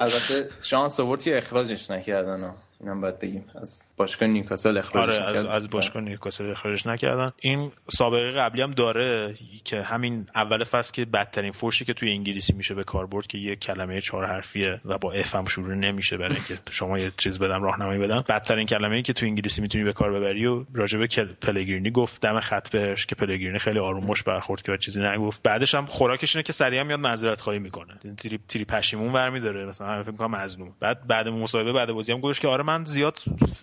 [0.00, 3.44] البته شانس آورد که اخراجش نکردن اینم باید بگیم.
[3.54, 7.30] از باشگاه نیوکاسل اخراجش آره از, از باشگاه نیوکاسل اخراجش نکردن.
[7.40, 12.52] این سابقه قبلی هم داره که همین اول فصل که بدترین فوشی که توی انگلیسی
[12.52, 16.16] میشه به کار برد که یه کلمه چهار حرفیه و با اف هم شروع نمیشه
[16.16, 18.24] برای اینکه شما یه چیز بدم راهنمایی بدم.
[18.28, 21.06] بدترین کلمه ای که توی انگلیسی می‌تونی به کار ببری و راجبه
[21.40, 22.20] پلگرینی گفت.
[22.20, 25.42] دم خط بهش که پلگرینی خیلی آرومش برخورد که چیزی نگفت.
[25.42, 27.98] بعدش هم خوراکش اینه که سریع میاد معذرت خواهی می‌کنه.
[28.16, 32.40] تری تری پشیمون برمیداره مثلا فکر کنم مظلوم بعد بعد مصاحبه بعد بازی هم گفتش
[32.40, 33.18] که آره من زیاد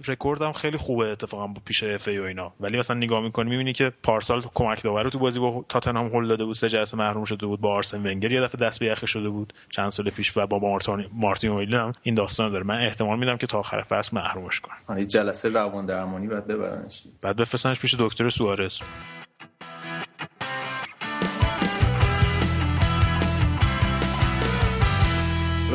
[0.07, 2.53] رکوردم خیلی خوبه اتفاقا با پیش اف ای و اینا.
[2.59, 6.45] ولی مثلا نگاه می‌کنی می‌بینی که پارسال کمک داور تو بازی با تاتنهام هول داده
[6.45, 9.29] بود سه جلسه محروم شده بود با آرسن ونگر یه دفعه دست به یخ شده
[9.29, 12.63] بود چند سال پیش و با مارتین مارتین هم این داستان داره.
[12.63, 17.03] من احتمال میدم که تا آخر فصل محرومش کنن آره جلسه روان درمانی بعد ببرنش.
[17.21, 18.81] بعد بفرستنش پیش دکتر سوارز.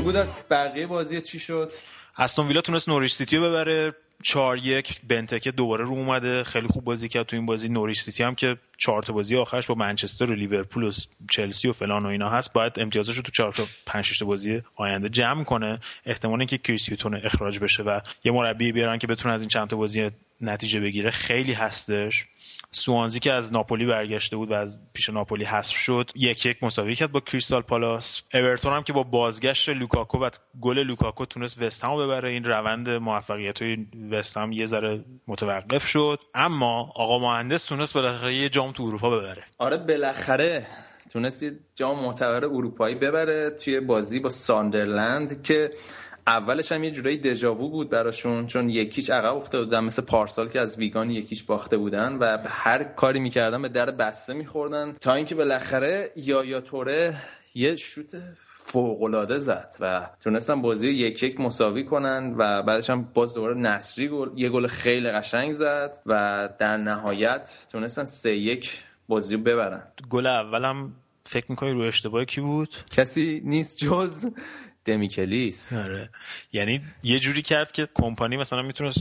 [0.05, 1.73] گودرس بقیه بازی چی شد؟
[2.19, 3.93] استون ویلا تونست نوریش سیتی رو ببره.
[4.23, 6.45] 4 یک بنتکه دوباره رو اومده.
[6.45, 7.69] خیلی خوب بازی کرد تو این بازی.
[7.69, 10.91] نوریش سیتی هم که چهار تا بازی آخرش با منچستر و لیورپول و
[11.31, 14.63] چلسی و فلان و اینا هست باید امتیازش رو تو 4 تا 5 تا بازی
[14.77, 15.81] آینده جمع کنه.
[16.07, 19.69] احتمال اینکه کریس هیوتون اخراج بشه و یه مربی بیارن که بتونه از این چند
[19.69, 20.11] تا بازی
[20.45, 22.25] نتیجه بگیره خیلی هستش.
[22.71, 26.95] سوانزی که از ناپولی برگشته بود و از پیش ناپولی حذف شد یک یک مساوی
[26.95, 28.23] کرد با کریستال پالاس.
[28.35, 33.63] اورتون هم که با بازگشت لوکاکو و گل لوکاکو تونست وستهم ببره این روند موفقیت
[33.63, 36.21] های وستهم یه ذره متوقف شد.
[36.35, 39.45] اما آقا مهندس تونست بالاخره یه جام تو اروپا ببره.
[39.59, 40.67] آره بالاخره
[41.13, 45.71] تونست جام معتبر اروپایی ببره توی بازی با ساندرلند که
[46.27, 50.61] اولش هم یه جورایی دژاوو بود براشون چون یکیش عقب افتاده بودن مثل پارسال که
[50.61, 54.97] از ویگان یکیش باخته بودن و هر کاری می‌کردن به در بسته میخوردن.
[55.01, 57.15] تا اینکه بالاخره یا یا توره
[57.55, 58.23] یه شوت
[58.55, 63.55] فوقلاده زد و تونستن بازی رو یک یک مساوی کنن و بعدش هم باز دوباره
[63.55, 69.43] نصری گل یه گل خیلی قشنگ زد و در نهایت تونستن سه یک بازی رو
[69.43, 69.83] ببرن.
[70.11, 70.93] گل اولم
[71.25, 74.31] فکر می‌کنی رو اشتباه کی بود؟ کسی نیست جز
[74.85, 76.11] دمیکلیس آره.
[76.53, 78.93] یعنی یه جوری کرد که کمپانی مثلا می‌تونه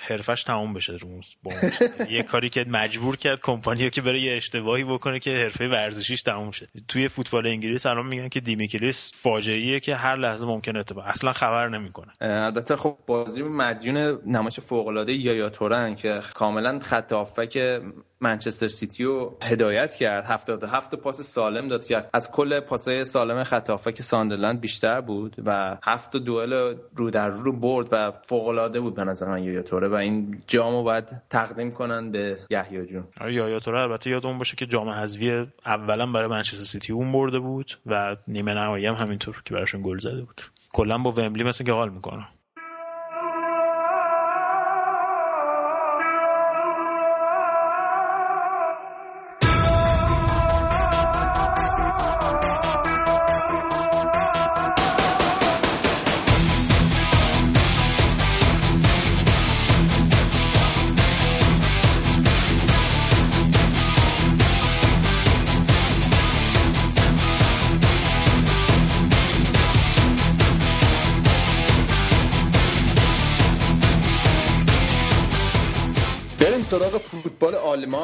[0.00, 1.20] حرفش تموم بشه رو
[2.10, 6.50] یه کاری که مجبور کرد کمپانی که بره یه اشتباهی بکنه که حرفه ورزشیش تموم
[6.50, 6.68] شه.
[6.88, 11.68] توی فوتبال انگلیس الان میگن که دیمیکلیس فاجعه که هر لحظه ممکن اتفاق اصلا خبر
[11.68, 12.12] نمی‌کنه.
[12.20, 17.80] البته خب بازی مدیون نمایش فوق العاده یایا توره که کاملا خط هافبک
[18.20, 20.24] منچستر سیتی رو هدایت کرد.
[20.24, 25.78] 77 پاس سالم داد که از کل پاسای سالم خط هافبک ساندرلند بیشتر بود و
[25.82, 29.94] هفت دوئل رو در رو برد و فوق بود به نظر من یایا توره و
[29.94, 33.04] این جامو باید تقدیم کنن به یایا جون.
[33.20, 37.38] آره یایا توره البته یادمون باشه که جام حذفی اولا برای منچستر سیتی اون برده
[37.38, 40.42] بود و نیمه نهایی هم همینطور که براشون گل زده بود.
[40.72, 42.26] کلا با ومبلی مثل که حال می‌کنه.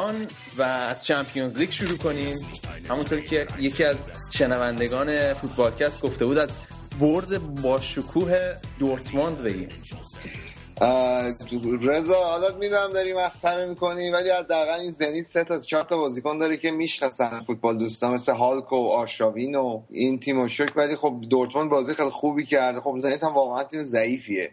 [0.06, 0.26] آلمان
[0.58, 2.36] و از چمپیونز لیگ شروع کنیم.
[2.88, 6.58] همونطور که یکی از شنوندگان فوتبالکست گفته بود از
[7.00, 9.68] برد با شکوه دورتموند بگیم.
[11.80, 16.38] رضا حالا می‌دونم داری مسخره می‌کنی ولی حداقل این زنیت سه تا چهار تا بازیکن
[16.38, 21.14] داره که می‌شناسن فوتبال دوستا مثل هالک و آرشاوین و این تیم شک ولی خب
[21.30, 22.80] دورتموند بازی خیلی خوبی کرده.
[22.80, 24.50] خب زنیت هم واقعا تیم ضعیفیه.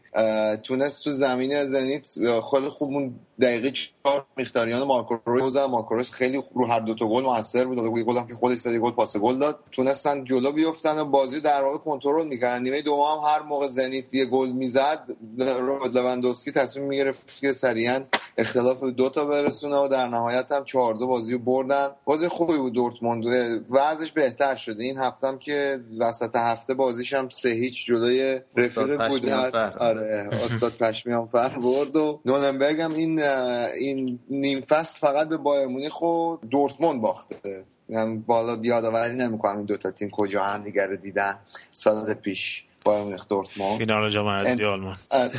[0.63, 2.07] تونست تو زمین زنیت
[2.51, 7.65] خیلی خوب اون دقیقه چهار مختاریان مارکو روز خیلی رو هر دو تا گل موثر
[7.65, 7.77] بود.
[7.77, 9.59] گل گل هم که خودش زد گل پاس گل داد.
[9.71, 12.63] تونستن جلو بیفتن و بازی در واقع کنترل می‌کردن.
[12.63, 18.03] نیمه دوم هم هر موقع زنیت یه گل می‌زد رابرت لوندوسکی تصمیم می‌گرفت که سریعا
[18.37, 21.89] اختلاف دو تا برسونه و در نهایت هم 4 دو بازی بردن.
[22.05, 23.23] بازی خوبی بود دورتموند.
[23.69, 24.83] وضعش بهتر شده.
[24.83, 29.29] این هفته هم که وسط هفته بازیش هم سه هیچ جلوی رفیق بود
[29.79, 35.67] آره استاد پشمیان فر برد و نولنبرگ هم این این نیم فصل فقط به بایر
[35.67, 37.63] مونیخ و دورتموند باخته.
[37.89, 41.35] یعنی بالا یادآوری نمی‌کنم این دوتا تیم کجا هم دیگر رو دیدن
[41.71, 42.65] سال پیش.
[42.83, 43.77] بایر مونیخ دورتموند.
[43.77, 44.97] فینال جام حذفی آلمان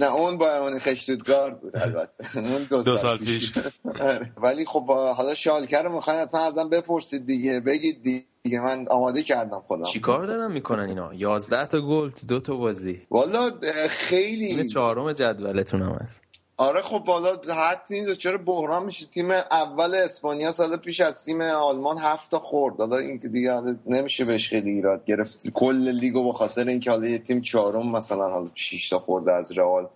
[0.00, 2.38] نه اون بایر مونیخ اشتوتگارت بود البته.
[2.38, 3.52] اون دو, دو سال پیش.
[4.00, 4.32] آره.
[4.36, 7.60] ولی خب حالا شالکر رو می‌خواین حتما ازم بپرسید دیگه.
[7.60, 8.60] بگید دیگه.
[8.60, 9.82] من آماده کردم خودم.
[9.82, 13.02] چیکار دارن می‌کنن اینا؟ 11 تا گل تو دو تا بازی.
[13.10, 13.50] والا
[13.88, 14.68] خیلی.
[14.68, 16.20] چهارم جدولتون هم هست.
[16.62, 21.40] آره خب بالا حد نیست چرا بحران میشه؟ تیم اول اسپانیا سال پیش از تیم
[21.40, 22.78] آلمان هفت تا خورد.
[22.78, 25.50] حالا این که دیگه نمیشه بهش خیلی ایراد گرفت.
[25.50, 29.58] کل لیگو به خاطر اینکه حالا یه تیم چهارم مثلا حالا 6 تا خورده از
[29.58, 29.88] رئال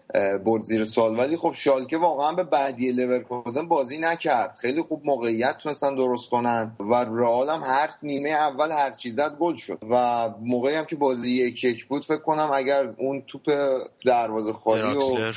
[0.45, 4.59] برد زیر سال ولی خب شالکه واقعا به بعدی لورکوزن بازی نکرد.
[4.61, 9.57] خیلی خوب موقعیت تونستن درست کنن و رئال هم هر نیمه اول هر چیزت گل
[9.57, 9.79] شد.
[9.91, 13.51] و موقعی هم که بازی یک یک بود فکر کنم اگر اون توپ
[14.05, 15.33] دروازه خالی و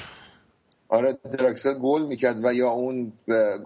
[0.89, 3.13] آره دراکسل گل می‌کرد و یا اون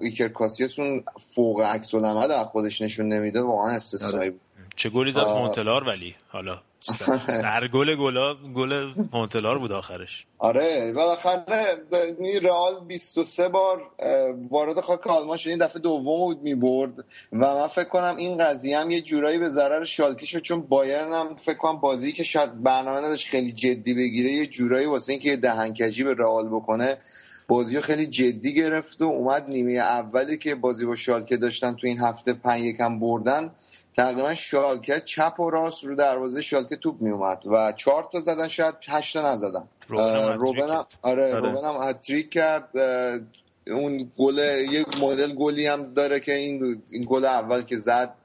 [0.02, 0.32] ایکر
[0.80, 4.42] اون فوق عکس العمل از خودش نشون نمیده واقعا استثنایی بود.
[4.76, 6.62] چه گلی زد مونتلار ولی؟ حالا
[7.42, 10.26] سرگل گلا گل مونتلار بود آخرش.
[10.38, 11.78] آره بالاخره
[12.44, 13.82] رئال 23 بار
[14.50, 15.50] وارد خاک آلمان شد.
[15.50, 17.00] این دفعه دوم بود می‌برد.
[17.34, 21.14] و من فکر کنم این قضیه هم یه جورایی به ضرر شالکه شد چون بایرن
[21.14, 25.36] هم فکر کنم بازی که شاید برنامه نداشت خیلی جدی بگیره یه جورایی واسه اینکه
[25.36, 26.98] دهنکجی به رئال بکنه
[27.48, 32.00] بازی خیلی جدی گرفت و اومد نیمه اولی که بازی با شالکه داشتن تو این
[32.00, 33.52] هفته پنج یکم بردن.
[33.98, 38.48] تقریبا شالکه چپ و راست رو دروازه شالکه توپ می اومد و چهار تا زدن
[38.48, 39.68] شاید هشت تا نزدن.
[40.38, 42.70] روبن هم آره روبن هم هتریک کرد.
[43.68, 44.38] اون گل
[44.72, 48.16] یک مدل گلی هم داره که این این گل اول که زد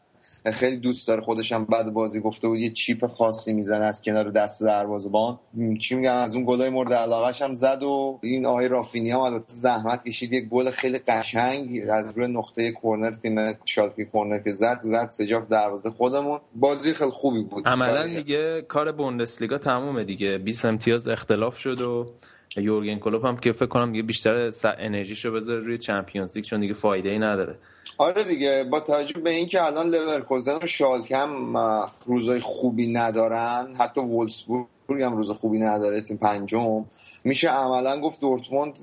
[0.53, 4.31] خیلی دوست داره خودش هم بعد بازی گفته بود یه چیپ خاصی می‌زنه از کنار
[4.31, 5.39] دست دروازه‌بان
[5.81, 9.53] چی میگم از اون گلای مورد علاقهش هم زد و این آقای رافینی هم البته
[9.53, 10.33] زحمت کشید.
[10.33, 15.49] یه گل خیلی قشنگ از روی نقطه کرنر تیم شالکی کرنر که زد زد سجاف
[15.49, 16.41] دروازه خودمون.
[16.55, 17.69] بازی خیلی خوبی بود.
[17.69, 20.39] عملا دیگه کار بوندسلیگا تمومه دیگه.
[20.39, 22.07] 20 امتیاز اختلاف شد و
[22.57, 26.75] یورگن کلوپ هم که فکر کنم دیگه بیشتر انرژیشو بذاره روی چمپیونز لیگ چون دیگه
[26.75, 27.59] فایده ای نداره.
[27.99, 31.57] آره دیگه با توجه به اینکه الان لورکوزن و شالکه هم
[32.07, 36.85] روزای خوبی ندارن حتی وولسبورگ هم روز خوبی نداره تیم پنجم.
[37.25, 38.79] میشه عملا گفت دورتموند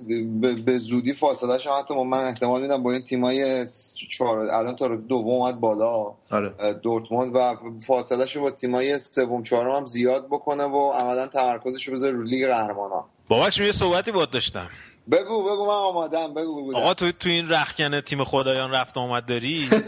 [0.66, 3.66] به زودی فاصله هم حتی من احتمال میدم با این تیمای
[4.12, 6.14] چهار الان تا دوم اومد بالا.
[6.32, 6.74] آره.
[6.74, 7.56] دورتموند و
[7.88, 12.48] فاصله با تیمای سوم چهارم هم زیاد بکنه و عملا تمرکزش رو بذاره رو لیگ
[12.48, 13.04] قهرمانان.
[13.28, 14.70] باباش یه صحبتی بود داشتم.
[15.12, 16.34] بگو بگو من آمادم.
[16.34, 16.78] بگو بگو.
[16.78, 19.70] آقا تو تو این رخکن تیم خدایان رفت آمد داری؟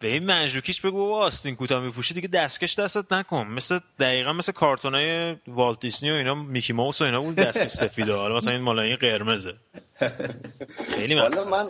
[0.00, 3.46] به این منجوکیش بگو بابا آستین کوتاه میپوشی دیگه دستکش دستت نکن.
[3.46, 8.14] مثل دقیقا مثل کارتونای والت دیسنی و اینا میکی ماوس و اینا بود دستکش سفیده.
[8.14, 9.54] حالا مثلا این مالایی قرمزه.
[10.96, 11.68] خیلی من من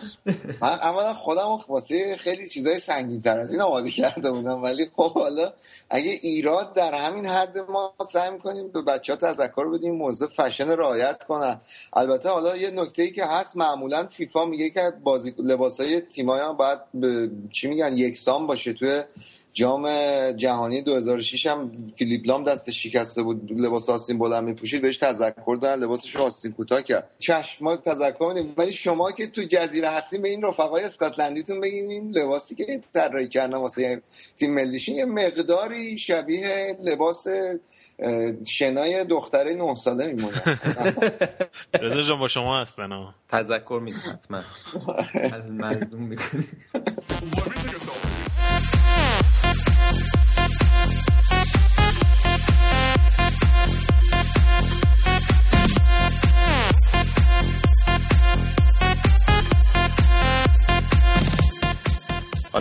[0.61, 4.63] اولا خودم واسه خیلی چیزای سنگین تر از این آماده کرده بودم.
[4.63, 5.53] ولی خب حالا
[5.91, 10.71] اگه ایراد در همین حد ما سعی می‌کنیم به بچه ها تذکر بدیم موضوع فشن
[10.71, 11.61] رعایت کنن.
[11.93, 16.79] البته حالا یه نکته ای که هست معمولا فیفا میگه که بازی لباسای تیمای باید
[17.53, 18.73] چی میگن؟ یکسان باشه.
[18.73, 19.03] توی
[19.53, 19.89] جام
[20.33, 25.83] جهانی 2006 هم فیلیپ لام دست شکسته بود لباس آستین بلند میپوشید بهش تذکر دادن
[25.83, 27.11] لباسش آستین کوتاه کرد.
[27.19, 28.55] چشم ما تذکر میدیم.
[28.57, 33.29] ولی شما که تو جزیره هستین به این رفقای اسکاتلندیتون بگین این لباسی که طراحی
[33.29, 34.03] کردن واسه
[34.37, 37.27] تیم ملیشون یه مقداری شبیه لباس
[38.47, 40.43] شنای دختره نه ساله میمونه.
[41.83, 44.43] رضا جان با شما هستن تذکر میدیم حتما.
[45.51, 46.49] ملزوم می‌کنیم.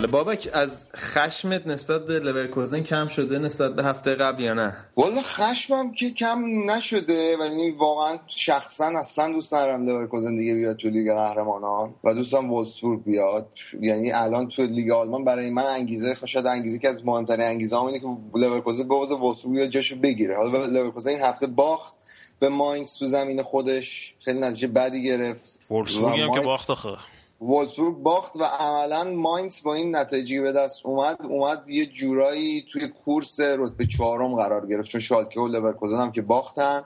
[0.00, 4.76] حالا بابک از خشمت نسبت به لورکوزن کم شده نسبت به هفته قبل یا نه؟
[4.96, 10.88] والا خشمم که کم نشده ولی واقعا شخصا اصلا دوست ندارم لورکوزن دیگه بیاد تو
[10.88, 13.46] لیگ قهرمانان و دوستم وولسبورگ بیاد.
[13.80, 17.86] یعنی الان تو لیگ آلمان برای من انگیزه شاید انگیزه که از مهمترین انگیزه هم
[17.86, 20.36] اینه که لورکوزن ببازه وولسبورگ جاشو بگیره.
[20.36, 21.94] حالا لورکوزن این هفته باخت
[22.38, 25.60] به ماینکس تو زمین خودش خیلی نتیجه بدی گرفت.
[25.70, 26.96] وولسبورگ هم که باخت آخه.
[27.40, 31.16] وولسبورگ باخت و عملا ماینکس با این نتایجی به دست اومد.
[31.22, 36.22] اومد یه جورایی توی کورس رتبه چهارم قرار گرفت چون شالکه و لورکوزن هم که
[36.22, 36.84] باختن.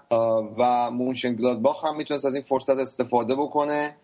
[0.58, 3.96] و مونشنگلادباخ هم می‌تونست از این فرصت استفاده بکنه.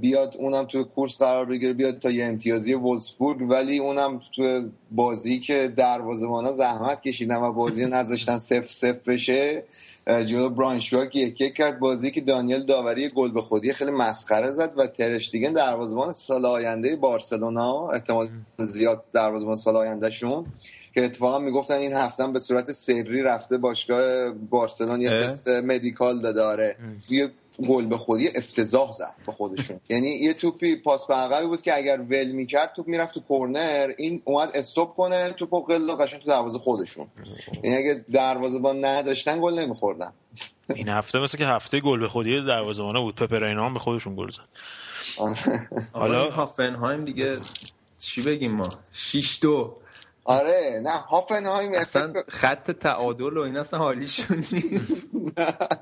[0.00, 5.40] بیاد اونم تو کورس قرار بگیره بیاد تا یه امتیازی وولسبورگ ولی اونم تو بازی
[5.40, 9.62] که دروازه‌بانا زحمت کشیدن و بازی نذاشتن سف سف بشه
[10.06, 11.78] جلو برانشواک یک یک کرد.
[11.78, 16.96] بازی که دانیل داوری گل به خودی خیلی مسخره زد و ترشتیگن دروازه‌بان سال آینده
[16.96, 20.46] بارسلونا احتمال زیاد دروازه‌بان سال آینده شون
[20.94, 26.76] که اتفاقا می‌گفتن این هفته به صورت سری رفته باشگاه بارسلون یه تست مدیکال داره.
[27.10, 27.30] یه
[27.68, 29.80] گل به خودی افتضاح زد به خودشون.
[29.90, 33.92] یعنی یه توپی پاس به عقبی بود که اگر ول می‌کرد توپ می‌رفت تو کورنر.
[33.98, 37.08] این اومد استوب کنه توپو قل قشنگ تو دروازه خودشون.
[37.62, 40.12] یعنی اگه دروازه با نداشتن گل نمیخوردن.
[40.74, 44.30] این هفته مثل که هفته گل به خودی دروازه‌بانا بود پپرینا هم به خودشون گل
[44.30, 44.48] زد.
[45.92, 47.38] حالا هافنهایم دیگه
[47.98, 49.76] چی بگیم ما؟ 6 2
[50.24, 55.08] آره نه هافنهایم اصلا خط تعادل و این اصلا حالیشون نیست.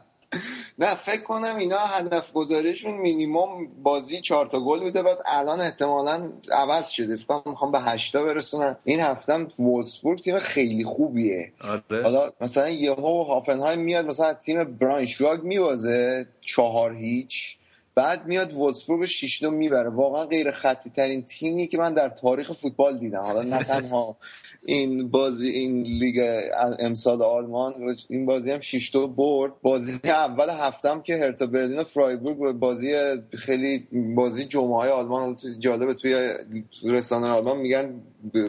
[0.80, 6.32] نه فکر کنم اینا هدف گذاریشون مینیمم بازی چهار تا گل بوده بعد الان احتمالا
[6.52, 7.16] عوض شده.
[7.16, 8.76] فکر می‌خوام به هشتا برسونن.
[8.84, 11.52] این هفته هم وولسبورگ تیم خیلی خوبیه.
[11.60, 12.02] آره.
[12.02, 17.59] حالا مثلا یهو هافنهای میاد مثلا تیم براینشواگ میوازه چهار هیچ.
[18.00, 19.88] بعد میاد وولسبورگ 6 می‌بره.
[19.88, 23.22] واقعا غیر خطی ترین تیمی که من در تاریخ فوتبال دیدم.
[23.22, 24.16] حالا نه تنها
[24.66, 26.20] این بازی این لیگ
[26.78, 29.52] امسال آلمان این بازی هم 6 برد.
[29.62, 32.94] بازی اول هفتم که هرتا برلین و فرایبورگ بازی
[33.38, 36.34] خیلی بازی جمعه های آلمان جالبه توی
[36.82, 38.02] رسانه آلمان میگن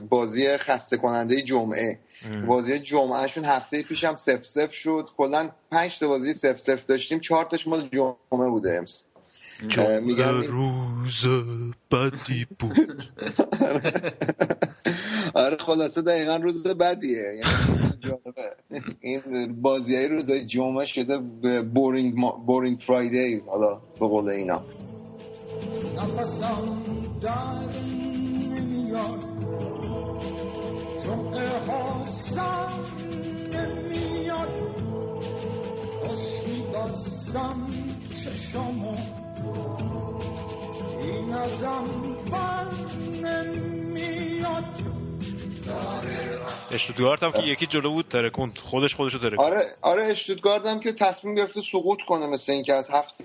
[0.09, 1.99] بازی خسته کننده جمعه.
[2.47, 5.09] بازی جمعهشون هفته پیشم سف سف شد.
[5.17, 7.19] کلا 5 تا بازی سف سف داشتیم.
[7.19, 9.05] 4 تاش مال جمعه بوده امس
[10.01, 11.25] میگم روز
[11.91, 13.03] بدی بود.
[15.33, 17.23] آره خلاصه دقیقا روز بدیه.
[17.23, 17.41] یعنی
[18.99, 21.17] این بازی های روزای جمعه شده
[21.61, 24.63] بورینگ, بورینگ فرایدی حالا به قول اینا.
[25.95, 26.81] نفسم
[27.21, 27.31] در
[28.49, 29.25] نمیاد.
[31.05, 32.67] جمعه ها سر
[33.53, 34.61] نمیاد.
[36.03, 37.67] خوش میباسم
[38.23, 38.95] چشامو
[41.01, 41.83] این ازم
[42.31, 42.67] بر
[43.23, 44.63] نمیاد.
[46.71, 48.57] اشتوتگارت هم که یکی جلو بود ترکوند.
[48.57, 49.39] خودش خودشو ترکوند.
[49.39, 53.15] آره آره اشتوتگارت هم که تصمیم گرفته سقوط کنه مثل اینکه از هفت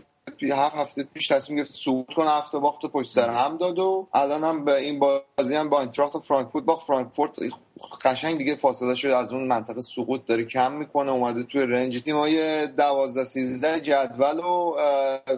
[0.42, 4.44] هفت هفته پیش تصمیم گرفت سقوط کنه هفته باخت پشت سر هم داد و الان
[4.44, 7.30] هم به این بازی هم با اینتراخت فرانکفورت با فرانکفورت
[8.04, 12.66] قشنگ دیگه فاصله شده از اون منطقه سقوط داره کم می‌کنه اومده توی رنج تیمای
[12.66, 14.74] 12 13 جدول و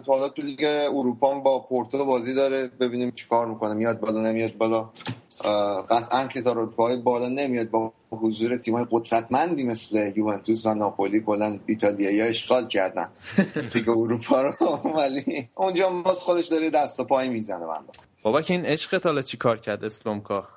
[0.07, 2.67] حالا تو لیگ اروپا با پورتو بازی داره.
[2.67, 3.73] ببینیم چیکار می‌کنه.
[3.73, 4.89] میاد بالا نمیاد بالا.
[5.89, 7.69] قطعا که تا رتبه بالا نمیاد.
[7.69, 13.09] با حضور تیمای قدرتمندی مثل یوونتوس و ناپولی کلا ایتالیایی اشغال کردن.
[13.75, 14.53] لیگ اروپا رو
[14.95, 17.91] ولی اونجا باز خودش داره دست و پای می‌زنه بنده.
[18.23, 20.47] بابا که این عشقت حالا چی کار کرد اسلومکا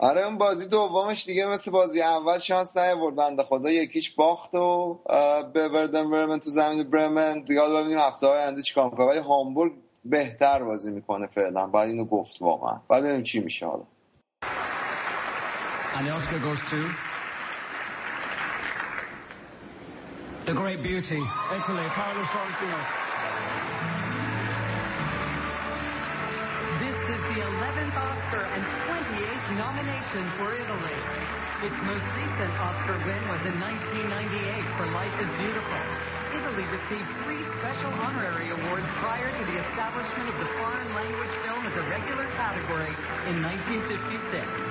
[0.00, 3.70] آره اون بازی دومش دیگه مثل بازی اول شانس نیاورد بنده خدا.
[3.70, 4.98] یکیش باخت و
[5.52, 7.40] به وردن برمن تو زمین برمن.
[7.40, 9.06] دیگه ببینیم هفته های آینده چیکار می‌کنه.
[9.06, 9.72] ولی هامبورگ
[10.04, 11.66] بهتر بازی می‌کنه فعلا.
[11.66, 12.80] بعد اینو گفت واقعا.
[12.88, 13.82] بعد ببینیم چی میشه حالا.
[15.98, 16.90] And the Oscar goes to
[20.44, 22.80] the great beauty, Italy, Paolo Sorrentino.
[26.78, 30.98] This is the 11th Oscar and 28th nomination for Italy.
[31.66, 36.17] Its most recent Oscar win was in 1998 for Life is Beautiful.
[36.38, 41.62] Italy received three special honorary awards prior to the establishment of the foreign language film
[41.68, 42.92] as a regular category
[43.30, 44.68] in 1956.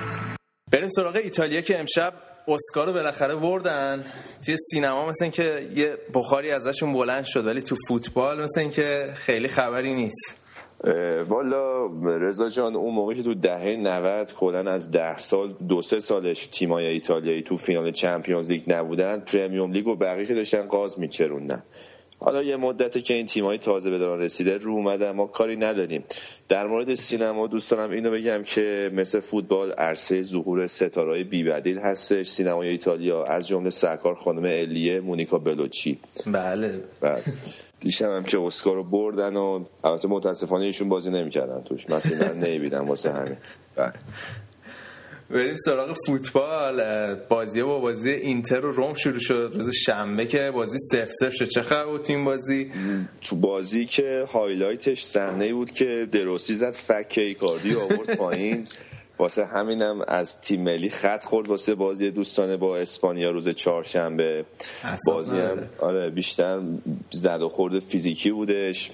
[0.72, 2.12] بریم سراغ ایتالیا که امشب
[2.48, 4.04] اسکار رو بالاخره بردن
[4.46, 9.48] توی سینما مثل که یه بخاری ازشون بلند شد ولی تو فوتبال مثل که خیلی
[9.48, 10.47] خبری نیست
[11.28, 16.00] والا رضا جان اون موقع که تو دهه 90 کلا از ده سال دو سه
[16.00, 21.00] سالش تیمای ایتالیایی تو فینال چمپیونز لیگ نبودن پرمیوم لیگ و بقیه که داشتن قاز
[21.00, 21.62] میچروندن.
[22.20, 26.04] حالا یه مدته که این تیمای تازه به دارن رسیده رو اومده ما کاری نداریم.
[26.48, 32.26] در مورد سینما دوست دارم اینو بگم که مثل فوتبال عرصه ظهور ستارهای بیبدیل هستش.
[32.26, 35.98] سینمای ایتالیا از جمله سرکار خانم الیه مونیکا بلوچی.
[36.26, 36.80] بله.
[37.00, 37.22] بعد
[37.80, 41.90] دیشب هم که اسکار رو بردن و البته متاسفانه ایشون بازی نمی‌کردن توش.
[41.90, 43.36] من فیلم رو نمی‌بینم واسه همین.
[45.30, 47.14] بریم سراغ فوتبال.
[47.14, 49.52] بازی با بازی اینتر و روم شروع شد.
[49.54, 51.44] روز شنبه که بازی سف سف شد.
[51.44, 52.70] چه خبر بود تو این بازی؟
[53.20, 58.66] تو بازی که highlight ش صحنه بود که دروسی زد فک ایکاردی آورد پایین.
[59.18, 64.44] واسه همینم از تیم ملی خط خورد واسه بازی دوستانه با اسپانیا روز چهارشنبه.
[65.06, 66.60] بازی هم آره بیشتر
[67.10, 68.90] زد و خورد فیزیکی بودش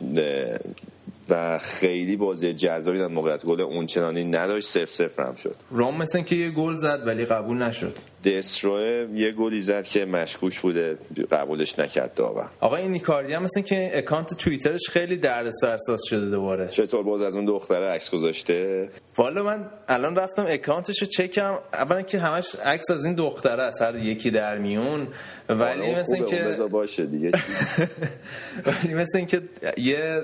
[1.28, 5.56] و خیلی بازی جذابی در موقعیت گل اونچنانی نداشت صفر صفر هم شد.
[5.70, 7.96] روم مثل که یه گل زد ولی قبول نشد.
[8.24, 10.98] دستروه یه گلی زد که مشکوک بوده
[11.30, 12.48] قبولش نکرد داور.
[12.60, 16.68] آقا این نیکاردی هم مثل که اکانت توییترش خیلی دردسر احساس شده دوباره.
[16.68, 21.58] چطور باز از اون دختره عکس گذاشته؟ والا من الان رفتم اکانتش رو چکم.
[21.72, 25.08] اولا که همش عکس از این دختره از هر یکی در میون.
[25.48, 27.30] ولی مثل که باشه دیگه.
[28.66, 29.42] ولی مثل اینکه
[29.76, 30.22] یه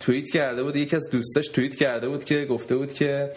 [0.00, 3.30] توییت کرده بود یکی از دوستاش توییت کرده بود که گفته بود که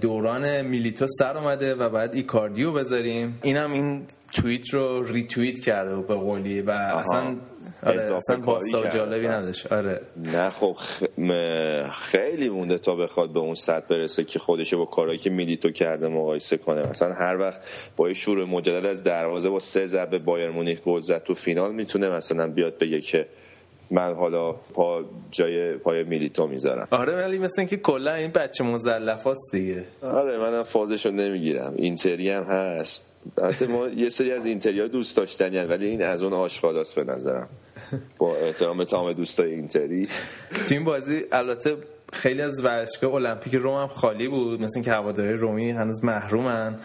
[0.00, 3.38] دوران میلیتو سر اومده و بعد ایکاردیو بذاریم.
[3.42, 7.36] اینم این توییت رو ریتوییت کرده بود به قولی و اصلا
[7.82, 9.72] آره اصلا باستا جالبی نداشت.
[9.72, 10.00] آره.
[10.16, 11.02] نه خب خ...
[11.90, 16.08] خیلی مونده تا بخواد به اون سطح برسه که خودشو با کارهایی که میلیتو کرده
[16.08, 16.88] مقایسه کنه.
[16.88, 17.60] مثلا هر وقت
[17.96, 21.74] با یه شور مجدد از دروازه با سه ضربه بایر مونیخ گل زد تو فینال
[21.74, 23.26] می‌تونه مثلا بیاد بگه که
[23.90, 26.88] من حالا پا جای پای میلیتو می‌ذارم.
[26.90, 29.84] آره ولی مثل اینکه کلا این بچه مزلفاست دیگه.
[30.02, 31.74] آره منم فازشو نمی‌گیرم.
[31.76, 33.04] اینتری هم هست.
[33.38, 37.48] البته ما یه سری از اینتریا دوست داشتنی ولی این از اون آشغالاست به نظرم.
[38.18, 40.08] با احترام تمام دوستای اینتری.
[40.68, 41.76] تیم بازی البته
[42.16, 44.60] خیلی از ورزشگاه المپیک روم هم خالی بود.
[44.60, 46.78] مثل اینکه هواداری رومی هنوز محرومن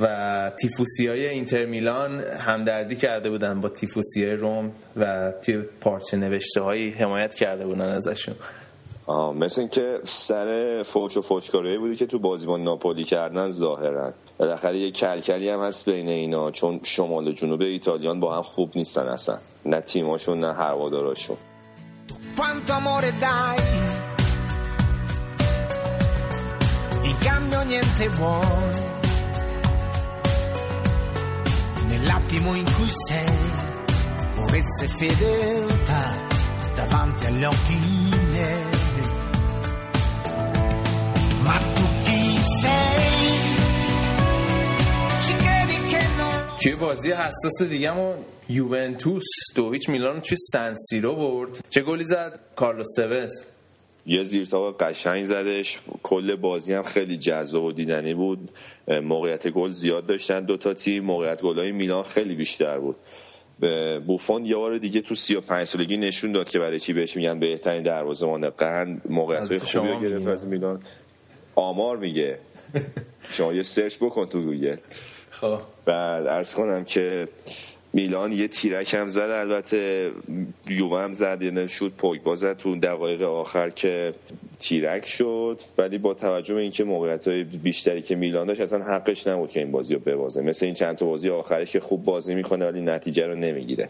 [0.00, 6.16] و تیفوسی های اینتر میلان همدردی کرده بودن با تیفوسی های روم و توی پارچه
[6.16, 8.34] نوشته هایی حمایت کرده بودن ازشون.
[9.06, 14.12] آه مثل اینکه سر فوش و فوشکاری بودی که تو بازی با ناپولی کردن ظاهرا.
[14.38, 18.72] بالاخره یه کلکلی هم هست بین اینا چون شمال و جنوب ایتالیان با هم خوب
[18.74, 19.38] نیستن اصلا.
[19.66, 21.36] نه تیماشون نه هواداراشون.
[27.08, 28.80] In cambio niente vuoi
[31.86, 33.64] nell'attimo in cui sei
[34.34, 36.04] purezza e fedeltà
[36.74, 37.78] davanti agli occhi
[38.30, 38.64] miei
[41.42, 43.30] ma tu chi sei
[45.20, 48.16] ci credi che non توی بازی حساس دیگه‌مون
[48.48, 53.55] یوونتوس دو هیچ میلان توی سن سیرو برد چه گلی زد کارلوس توس
[54.06, 55.78] یه زیرتاق قشنگ زدش.
[56.02, 58.50] کل بازی هم خیلی جذاب و دیدنی بود.
[58.88, 61.04] موقعیت گل زیاد داشتن دوتا تیم.
[61.04, 62.96] موقعیت گلای میلان خیلی بیشتر بود.
[64.06, 67.82] بوفون یه بار دیگه تو 35 سالگی نشون داد که برای چی بهش میگن بهترین
[67.82, 68.50] دروازه‌بان.
[68.50, 70.26] قرن موقعیت خوبی رو گرفت.
[70.26, 70.82] از میلان.
[71.54, 72.38] آمار میگه.
[73.30, 74.76] شما یه search بکن تو گوگل.
[75.30, 75.58] خب.
[75.84, 77.28] بعد عرض کنم که
[77.96, 80.10] میلان یه تیرک هم زد البته
[80.68, 84.14] یووه هم زد یعنی شد پوگبا زد تو دقایق آخر که
[84.60, 85.60] تیرک شد.
[85.78, 89.60] ولی با توجه به اینکه موقعیت های بیشتری که میلان داشت اصلا حقش نبود که
[89.60, 90.42] این بازی رو ببازه.
[90.42, 93.88] مثل این چند تا بازی آخرش که خوب بازی می‌کنه ولی نتیجه رو نمی‌گیره.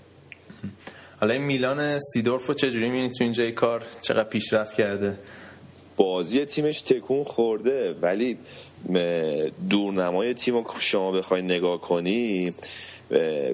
[1.21, 5.19] حالا این میلان سیدورف رو چجوری می‌بینی تو اینجای کار؟ چقدر پیشرفت کرده؟
[5.97, 8.39] بازی تیمش تکون خورده ولی
[9.71, 12.55] دورنمای تیم رو شما بخوای نگاه کنی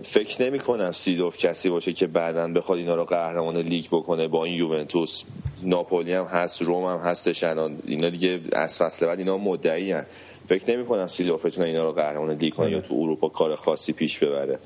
[0.05, 4.45] فکر نمی کنم سیدوف کسی باشه که بعدا بخواد اینا رو قهرمان لیگ بکنه با
[4.45, 5.25] این یوونتوس.
[5.63, 7.79] ناپولی هم هست روم هم هستش الان.
[7.87, 10.07] اینا دیگه از فصل بعد اینا مدعی هن.
[10.49, 13.93] فکر نمی کنم سیدوف بتونه اینا رو قهرمان لیگ کنه یا تو اروپا کار خاصی
[13.93, 14.59] پیش ببره.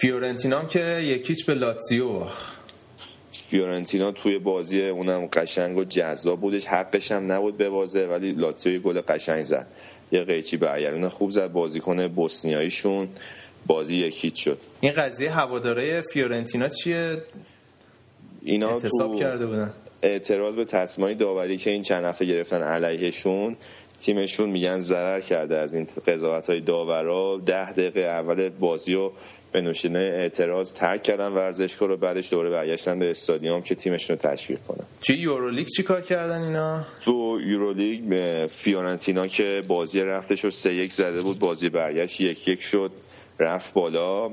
[0.00, 2.22] فیورنتینا هم که یک هیچ به لاتزیو
[3.50, 6.66] فیورنتینا توی بازی اونم قشنگ و جذاب بودش.
[6.66, 9.66] حقش هم نبود ببازه ولی لاتزیو یه گل قشنگ زد.
[10.12, 11.52] یه قیچی برگردون خوب زد.
[11.52, 13.08] بازیکن بوسنیاییشون
[13.66, 14.58] بازی یکیچ شد.
[14.80, 17.22] این قضیه هواداره فیورنتینا چیه؟
[18.42, 19.72] اینا تو کرده بودن.
[20.02, 23.56] اعتراض به تصمیمای داوری که این چند هفته گرفتن علیهشون
[23.98, 27.40] تیمشون میگن ضرر کرده از این قضاوت های داورا.
[27.46, 29.12] ده دقیقه اول بازی رو
[29.52, 34.30] به نوشینه اعتراض ترک کردن ورزشگاه رو بعدش دوره برگشتن به استادیوم که تیمشون رو
[34.30, 34.86] تشویق کنن.
[35.00, 38.02] چه یورولیگ چی کار کردن اینا؟ تو یورولیگ
[38.46, 42.90] فیورنتینا که بازی رفتش رو سه یک زده بود بازی برگشت یک یک شد
[43.38, 44.30] رفت بالا.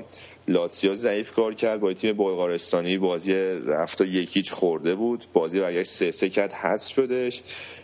[0.48, 1.80] لاتسیو ضعیف کار کرد.
[1.80, 3.32] با تیم بلغارستانی بازی
[3.66, 5.24] رفت و یکیچ خورده بود.
[5.32, 7.42] بازی برگشت سه سه کرد حذف شدش.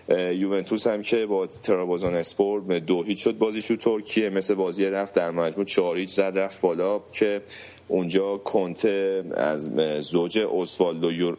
[0.09, 4.31] یوونتوس هم که با ترابوزان اسپور دو هیچ شد بازیش تو ترکیه.
[4.31, 7.01] مثل بازی رفت در مجموع چهار هیچ زد رفت بالا.
[7.13, 7.43] که
[7.89, 11.37] اونجا کنته از زوج اوسوالدو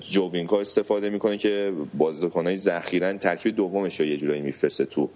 [0.00, 5.10] جووینکا استفاده می‌کنه که بازیکنای ذخیرا ترکیب دومش رو یه جورایی میفرسته تو.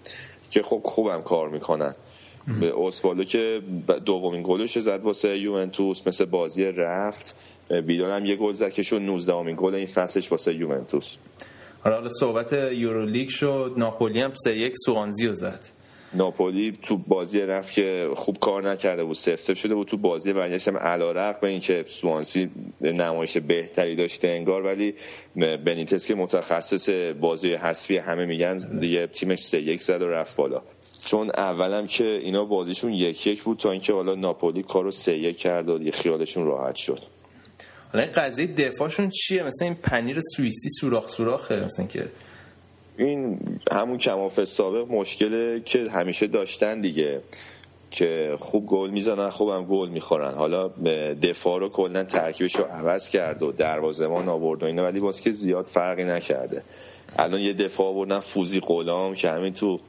[0.51, 1.95] که خب خوبم کار می‌کنن.
[2.47, 3.61] به اوسوالدو که
[4.05, 7.35] دومین گلش زد واسه یوونتوس مثل بازی رفت.
[7.71, 11.17] ویدال هم یه گل زد که شد 19 امین گل این فصلش واسه یوونتوس.
[11.83, 15.74] حالا صحبت یورولیگ شد ناپولی هم 3 1 سوانزی رو زد.
[16.13, 19.15] ناپولی تو بازی رفت که خوب کار نکرده بود.
[19.15, 22.49] سف سف شده بود تو بازی برگشت هم علارق به اینکه سوانسی
[22.81, 24.93] نمایش بهتری داشته انگار ولی
[25.35, 26.89] بنیتس که متخصص
[27.19, 30.61] بازی حسفی همه میگن دیگه تیمش سه یک زد و رفت بالا.
[31.05, 35.37] چون اولم که اینا بازیشون یک یک بود تا اینکه حالا ناپولی کارو سه یک
[35.37, 36.99] کرد و خیالشون راحت شد.
[37.93, 42.09] حالا این قضیه دفاعشون چیه؟ مثلا این پنیر سوئیسی سوراخ سوراخه مثلا که
[42.97, 43.39] این
[43.71, 47.21] همون کماف سابق مشکله که همیشه داشتن دیگه
[47.91, 50.33] که خوب گل می‌زنن خوبم گل می‌خورن.
[50.33, 50.67] حالا
[51.21, 55.31] دفاع رو کلا ترکیبش رو عوض کرد و دروازه‌بان آورد و اینا ولی باز که
[55.31, 56.63] زیاد فرقی نکرده.
[57.17, 59.79] الان یه دفاع آوردن فوزی غلام که همین تو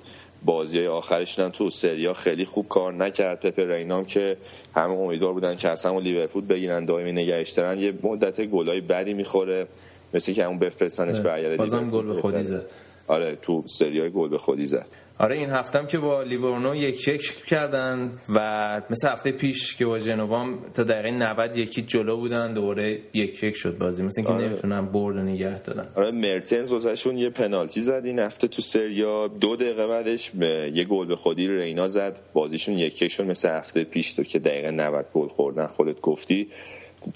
[0.44, 3.40] بازی های آخرش هم تو سریا خیلی خوب کار نکرد.
[3.40, 4.36] پپ رینام که
[4.74, 9.66] همه امیدوار بودن که اصلا لیورپول بگیرن دائمی نگهش دارن یه مدت گلای بدی می‌خوره
[10.14, 12.66] مثل که همون بفرستنش برگرده بازم گل به خودی زد.
[13.06, 14.86] آره تو سریای گل به خودی زد.
[15.18, 19.98] آره این هفتم که با لیورنو یک یک کردن و مثل هفته پیش که با
[19.98, 24.02] جنوبام تا دقیقه 90 یکی جلو بودن دوباره یک یک شد بازی.
[24.02, 24.48] مثل اینکه آره.
[24.48, 25.88] نمی‌تونن برد و نگه دارن.
[25.94, 29.28] آره مرتنز واسهشون یه پنالتی زد این هفته تو سریا.
[29.28, 32.20] دو دقیقه بعدش به یه گل به خودی رینا زد.
[32.32, 36.48] بازیشون یک یک شد مثل هفته پیش تو که دقیقه 90 گل خوردن خودت گفتی.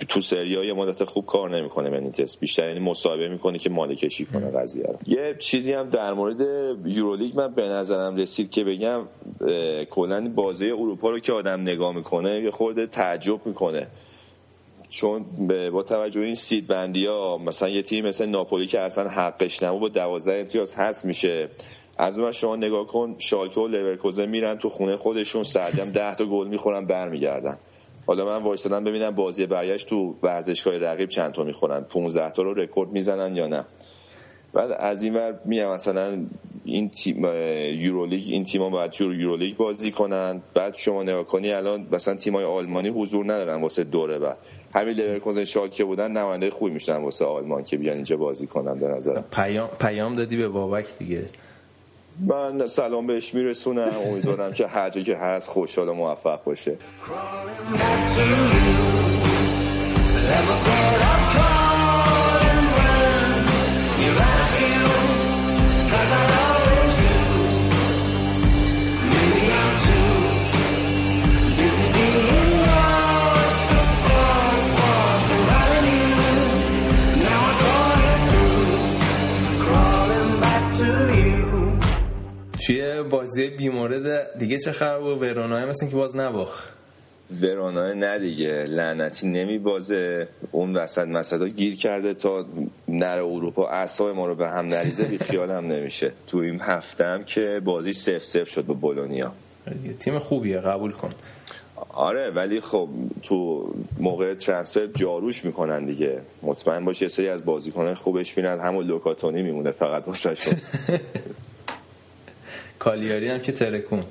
[0.08, 4.50] تو سریا یه مدت خوب کار نمی‌کنه بنیتس بیشتر یعنی مصاحبه می‌کنه که مالکشی کنه
[4.50, 4.98] قضیه رو.
[5.06, 6.40] یه چیزی هم در مورد
[6.86, 9.02] یورولیگ من به نظرم رسید که بگم
[9.90, 13.88] کلا بازی اروپا رو که آدم نگاه می‌کنه یه خورده تعجب می‌کنه.
[14.90, 15.24] چون
[15.72, 19.78] با توجه این seed بندی ها مثلا یه تیم مثل ناپولی که اصلا حقش نبود
[19.78, 21.48] با 12 امتیاز هست میشه.
[21.98, 26.24] از اون شما نگاه کن شالکه و لورکوزن میرن تو خونه خودشون سرجمع 10 تا
[26.24, 27.58] گل می‌خورن برمیگردن.
[28.06, 31.80] حالا من وایسادم ببینم بازی برگشت تو ورزشگاه رقیب چند تا می‌خورن.
[31.80, 33.64] 15 تا رو رکورد می‌زنن یا نه.
[34.52, 36.18] بعد از این ور میگم مثلا
[36.64, 37.24] این تیم
[37.80, 40.42] یورولیگ این تیم‌ها باید یورولیگ بازی کنن.
[40.54, 44.38] بعد شما نگاه کنی الان مثلا تیم‌های آلمانی حضور ندارن واسه دوره بعد.
[44.74, 48.88] همین لورکوزن شالکه بودن نماینده خوبی میشن واسه آلمان که بیان اینجا بازی کنن به
[48.88, 49.24] نظرم.
[49.32, 51.24] پیام پیام دادی به بابک دیگه.
[52.18, 53.92] من سلام بهش میرسونم.
[54.06, 56.78] امیدوارم که هر جا که هست خوشحال و موفق باشه.
[82.70, 86.68] توی بازی بیمورد دیگه چه خبر بود؟ ورونای مثل که باز نباخ
[87.42, 88.64] ورونای نه دیگه.
[88.64, 90.28] لعنتی نمی بازه.
[90.50, 92.44] اون وسط مسدا گیر کرده تا
[92.88, 95.04] نره اروپا اعصاب ما رو به هم نریزه.
[95.04, 96.12] بی خیال هم نمیشه.
[96.26, 99.32] تو این هفته هم که بازی سف سف شد با بولونیا.
[99.98, 100.60] تیم خوبیه.
[100.60, 101.14] قبول کن.
[101.88, 102.88] آره ولی خب
[103.22, 103.68] تو
[103.98, 106.20] موقع ترانسفر جاروش می‌کنن دیگه.
[106.42, 108.58] مطمئن باشه یه سری از بازیکنان خوبش میرن.
[108.58, 110.34] همون لوکاتونی میمونه فقط واسه
[112.80, 114.04] کالیاری هم که ترکون.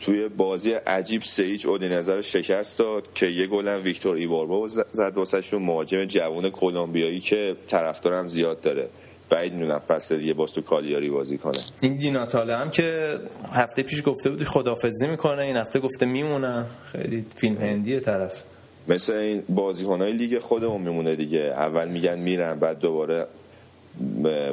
[0.00, 5.62] توی بازی عجیب سیج اودینزه رو شکست داد که یه گلم ویکتور ایواربا زد واسهشون.
[5.62, 8.88] مهاجم جوون کلمبیایی که طرفدارم زیاد داره.
[9.30, 11.58] بعید می‌دونم فصل دیگه باز تو کالیاری بازی کنه.
[11.80, 13.18] این دیناتاله هم که
[13.52, 16.66] هفته پیش گفته بودی خدافزی می‌کنه این هفته گفته میمونه.
[16.92, 18.42] خیلی فیلم هندیه طرف.
[18.88, 21.40] مثل این بازیکنهای لیگ خودمون میمونه دیگه.
[21.40, 23.26] اول میگن میرن بعد دوباره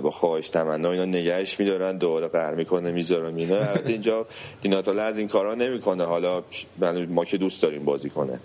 [0.04, 3.58] با خواهش تمنا اینا نگهش میدارن دوباره قهر می‌کنه می‌ذارن اینا.
[3.58, 4.26] البته اینجا
[4.62, 6.04] دیناتاله از این کارا نمی‌کنه.
[6.04, 6.44] حالا
[7.10, 8.40] ما که دوست داریم بازی کنه.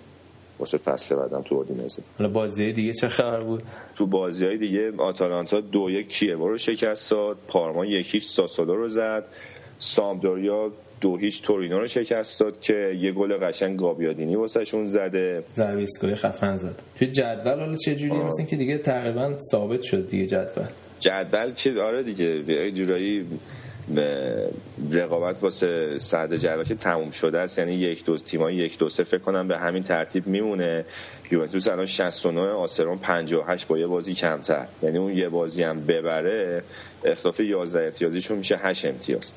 [0.59, 3.63] واسه فصل بعدم تو اودینزه حالا بازی دیگه چه خبر بود؟
[3.97, 7.37] تو بازی های دیگه آتالانتا دو یک کیوو رو شکست داد.
[7.49, 9.25] پارما یکیش ساسولو رو زد.
[9.79, 10.71] سامدوریا
[11.01, 11.43] دو هیچ.
[11.43, 15.45] تورینو رو شکست داد که یه گل قشنگ گابیادینی واسهشون زده.
[15.57, 16.83] ضربه ایستگاهی خفن زد.
[16.99, 20.67] توی جدول حالا چه جوریه؟ مثل که دیگه تقریبا ثابت شد دیگه جدول.
[20.99, 23.27] جدول چه آره دیگه یه جورایی
[24.93, 27.59] رقابت واسه صدر جدول که تموم شده است.
[27.59, 30.85] یعنی یک دو تیمای یک دو سه فکر کنم به همین ترتیب میمونه.
[31.31, 34.67] یوونتوس الان 69 آسرون 58 با یه بازی کمتر.
[34.83, 36.63] یعنی اون یه بازی هم ببره
[37.05, 39.33] اختلاف 11 امتیازیشون میشه 8 امتیاز.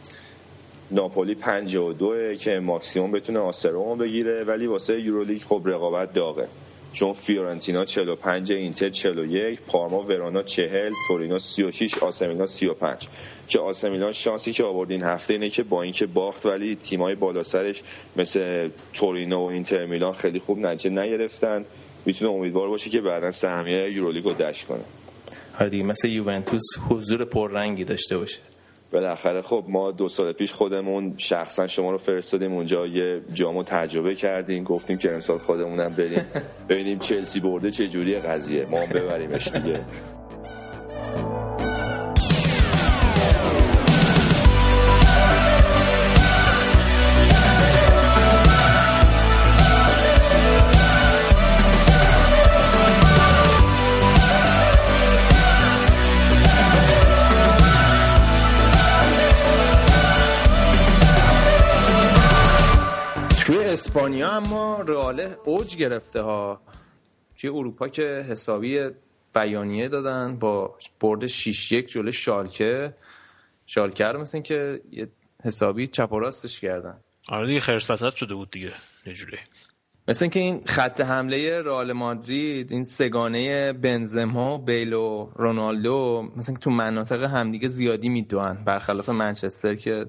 [0.92, 6.48] ناپولی 52 که ماکسیموم بتونه آسرون بگیره ولی واسه یورولیگ خب رقابت داغه.
[6.94, 13.08] چون فیورنتینا 45 اینتر 41 پارما ورونا 40 تورینو 36 آسمیلان 35
[13.48, 17.44] که آسمیلان شانسی که آورد این هفته اینه که با اینکه باخت ولی تیمای بالا
[17.44, 17.84] سرش
[18.16, 21.66] مثل تورینو و اینتر میلان خیلی خوب نتیجه نگرفتن.
[22.06, 24.84] می‌تونه امیدوار باشه که بعدا سهمیه یورولیگ رو دشت کنه.
[25.60, 28.40] آره دیگه مثل یوونتوس حضور پررنگی داشته باشه.
[28.92, 34.16] بالاخره خب ما دو سال پیش خودمون شخصا شما رو فرستادیم اونجا یه جامو تجربه
[34.16, 36.26] کردیم گفتیم که امسال خودمونم بریم.
[36.70, 38.66] ببینیم چلسی برده چه جوری قضیه.
[38.66, 39.86] ما هم ببریمش دیگه.
[63.72, 66.62] اسپانیا اما رئال اوج گرفته ها.
[67.38, 68.90] توی اروپا که حسابی
[69.34, 72.94] بیانیه دادن با برد 6 1 جلوی شالکه.
[73.66, 75.08] شالکه رو مثل که یه
[75.44, 76.98] حسابی چپ و راستش کردن.
[77.30, 78.72] آره دیگه خرس وسط شده بود دیگه
[79.06, 79.38] یه جوری.
[80.08, 86.64] مثل اینکه این خط حمله رئال مادرید این سگانه بنزما بیل و رونالدو مثل اینکه
[86.64, 90.06] تو مناطق همدیگه زیادی میدوئن برخلاف منچستر که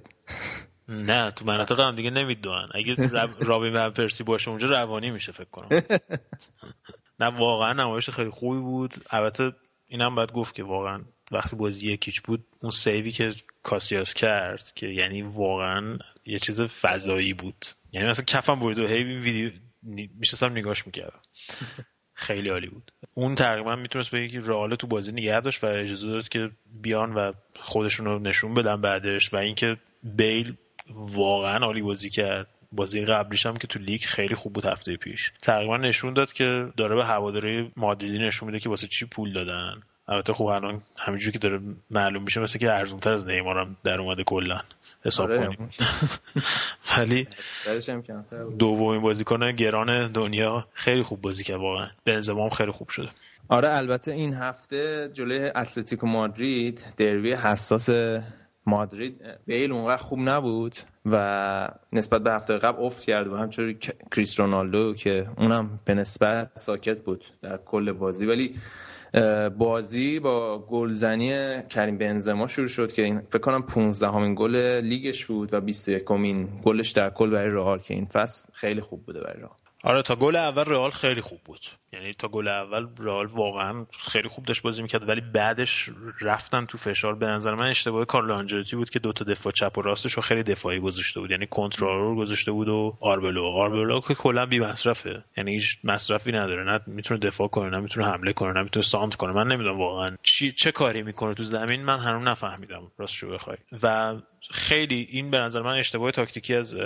[0.93, 2.69] نه تو مناطق هم دیگه نمی‌دونن.
[2.75, 2.97] اگه
[3.49, 5.69] رابی من پرسی باشه اونجا روانی میشه فکر کنم.
[7.21, 8.95] نه واقعا نمایش خیلی خوبی بود.
[9.11, 9.53] البته
[9.87, 14.87] اینم باید گفت که واقعا وقتی بازی یکیچ بود اون سیوی که کاسیاس کرد که
[14.87, 17.67] یعنی واقعا یه چیز فضایی بود.
[17.93, 19.53] یعنی مثلا کفم برید و هی ویدیو
[20.19, 21.21] میشستم نگاش می‌کردم.
[22.15, 22.93] خیلی عالی بود.
[23.15, 27.15] اون تقریبا می‌تونست بگه که رئال تو بازی نگه داشت و اجازه داد که بیان
[27.15, 30.55] و خودشون رو نشون بدن بعدش و اینکه بیل
[30.91, 32.47] واقعا عالی بازی کرد.
[32.73, 35.33] بازی قبلیش هم که تو لیگ خیلی خوب بود هفته پیش.
[35.43, 39.83] تقریبا نشون داد که داره به هواداری مادریدی نشون میده که واسه چی پول دادن.
[40.09, 41.61] البته خوب الان همینجوری که داره
[41.91, 44.61] معلوم میشه مثل که ارزونتر از نیمار هم در اومده کلا.
[45.05, 45.69] حساب آره کنیم.
[46.99, 47.29] ولی
[48.59, 51.89] دومین بازیکن گران دنیا خیلی خوب بازی کرد واقعا.
[52.05, 53.09] بنزما خیلی خوب شده.
[53.49, 57.89] آره البته این هفته جلوی اتلتیکو مادرید دروی حساس
[58.67, 63.79] مادرید بیل اونقدر خوب نبود و نسبت به هفته قبل افت کرد و همچنین
[64.17, 68.27] کریس رونالدو که اونم به نسبت ساکت بود در کل بازی.
[68.27, 68.55] ولی
[69.59, 75.27] بازی با گلزنی کریم بنزما شروع شد که این فکر کنم 15 همین گل لیگش
[75.27, 79.21] بود و 21 امین گلش در کل برای رئال که این فصل خیلی خوب بوده
[79.21, 79.62] برای رئال.
[79.85, 81.61] آره تا گل اول رئال خیلی خوب بود.
[81.93, 86.79] یعنی تا گل اول رئال واقعا خیلی خوب داشت بازی می‌کرد ولی بعدش رفتن تو
[86.79, 90.13] فشار به نظر من اشتباه کارلو آنجلوتی بود که دو تا دفاع چپ و راستش
[90.13, 91.31] رو خیلی دفاعی گذاشته بود.
[91.31, 93.45] یعنی کنترل گذاشته بود و آربلو.
[93.45, 95.25] آربلو که کلا بی مصرفه.
[95.37, 96.65] یعنی هیچ مصرفی نداره.
[96.65, 99.33] نه می‌تونه دفاع کنه نه می‌تونه حمله کنه نه می‌تونه سانت کنه.
[99.33, 101.85] من نمی‌دونم واقعا چی چه کاری می‌کنه تو زمین.
[101.85, 102.83] من هنوز نفهمیدم.
[102.99, 103.57] راستشو بخوای.
[103.83, 104.15] و
[104.51, 106.77] خیلی این به نظر من اشتباه تاکتیکی از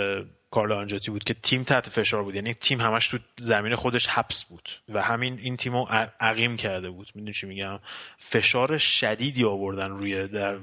[0.51, 2.35] کارلو آنجاتی بود که تیم تحت فشار بود.
[2.35, 5.85] یعنی تیم همش تو زمین خودش حبس بود و همین این تیمو
[6.19, 7.07] عقیم کرده بود.
[7.15, 7.79] می‌دونی چی میگم؟
[8.17, 10.57] فشار شدیدی آوردن روی در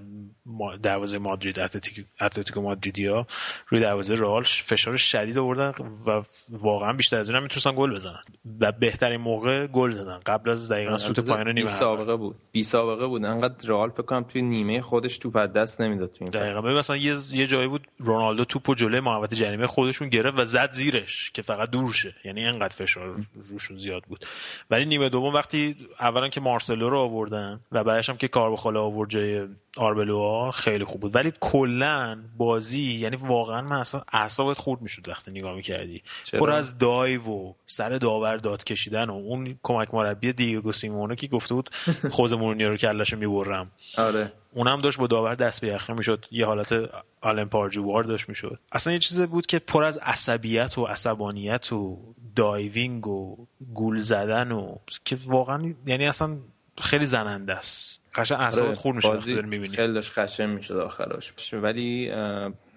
[0.83, 3.27] دروازه مادرید اتلتیک اتلتیکو مادریدیا
[3.69, 4.43] روی دروازه رئال.
[4.43, 5.73] فشار شدید آوردن
[6.07, 8.23] و واقعا بیشتر از این هم می‌تونستن گل بزنن.
[8.61, 10.21] و بهترین موقع گل زدن.
[10.27, 12.37] قبل از دقیقا سوت پایان نیمه سابقه بود.
[12.53, 13.25] بی سابقه بود.
[13.25, 16.61] انقدر رئال فکر کنم توی نیمه خودش توپ دست نمی‌داد تو این دقیقاً.
[16.85, 21.30] مثلا یه یه جایی بود رونالدو توپو جلوی محوطه جریمه خودشون گرفت و زد زیرش
[21.35, 23.16] که فقط دور شه یعنی انقدر فشار
[23.51, 24.26] روشون زیاد بود.
[24.70, 29.11] ولی نیمه دوم وقتی اولا که مارسلو رو آوردن و بعدش هم که کاربخاله آورد
[29.11, 29.47] جای
[29.77, 31.14] آربلوها خیلی خوب بود.
[31.14, 36.03] ولی کلا بازی یعنی واقعا من اصلا اعصابت خورد می‌شد وقتی نگاه می‌کردی.
[36.33, 41.27] پر از دایو و سر داور داد کشیدن و اون کمک مربی دیگو سیمونه که
[41.27, 41.70] گفته بود
[42.11, 43.70] خوز مورینیو رو کلاشو می‌برم.
[43.99, 44.33] آره.
[44.53, 46.27] اونم داشت با داور دست به یخه می‌شد.
[46.31, 48.59] یه حالت آلن پارجووار داشت می‌شد.
[48.72, 51.99] اصلا یه چیزی بود که پر از عصبیت و عصبانیت و
[52.37, 56.37] diving و گول زدن و که واقعا یعنی اصلا
[56.81, 58.01] خیلی زننده است.
[58.15, 62.12] قشنگ اعصابت خورد میشه بازی خیلی داشت خشن می‌شد آخرش ولی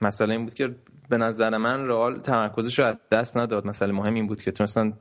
[0.01, 0.75] مسئله این بود که
[1.09, 3.67] به نظر من رئال تمرکزش رو از دست نداد.
[3.67, 4.93] مسئله مهم این بود که تونستن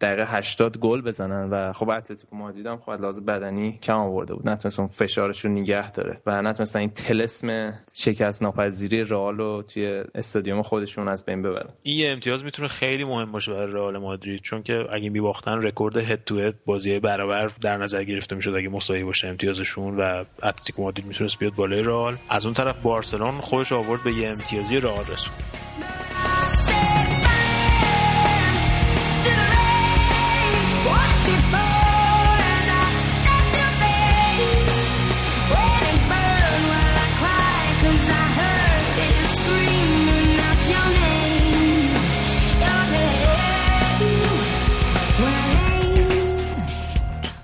[0.00, 4.48] دقیقه 80 گل بزنن و خب اتلتیکو مادرید هم خب لحاظ بدنی کم آورده بود.
[4.48, 10.62] نتونستن فشارش رو نگه داره و نتونستن این طلسم شکست ناپذیری رئال رو توی استادیوم
[10.62, 11.70] خودشون از بین ببرن.
[11.82, 16.24] این امتیاز می‌تونه خیلی مهم باشه برای رئال مادرید چون که اگه میباختن رکورد head
[16.24, 21.06] to head بازی برابر در نظر گرفته می‌شد اگه مساوی باشه امتیازشون و اتلتیکو مادرید
[21.06, 22.16] می‌تونست بیاد بالای رئال.
[22.28, 25.04] از اون طرف بارسلون خودش آورد به یه امتیازی رئال
[25.78, 26.03] No!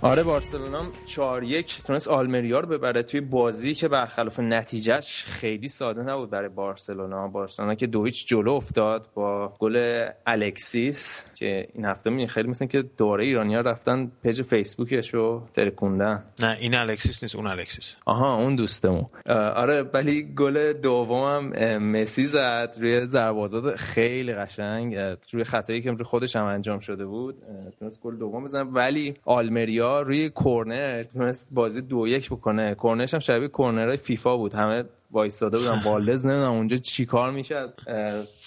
[0.03, 3.03] آره بارسلونا 4 1 تونست آلمریا رو ببره.
[3.03, 7.28] توی بازی که برخلاف نتیجهش خیلی ساده نبود برای بارسلونا.
[7.28, 12.82] بارسلونا که دو جلو افتاد با گل الکسیس که این هفته می خیلی مثل که
[12.82, 16.24] دوره ایرانیا رفتن page فیسبوکش رو ترکوندن.
[16.38, 17.96] نه این الکسیس نیست اون الکسیس.
[18.07, 19.07] آها اون دوستمون.
[19.26, 22.76] آره ولی گل دومم مسی زد.
[22.80, 24.96] روی ضربه آزاد خیلی قشنگ.
[25.32, 27.36] روی خطایی که روی خودش هم انجام شده بود.
[27.78, 28.62] تونست گل دوم بزنه.
[28.62, 32.74] ولی آلمریا روی کورنر تونست بازی دو یک بکنه.
[32.74, 34.55] کورنرش هم شبیه کورنرهای فیفا بود.
[34.55, 37.75] همه وایستاده بودن والدز نمی‌دونم اونجا چیکار می‌شد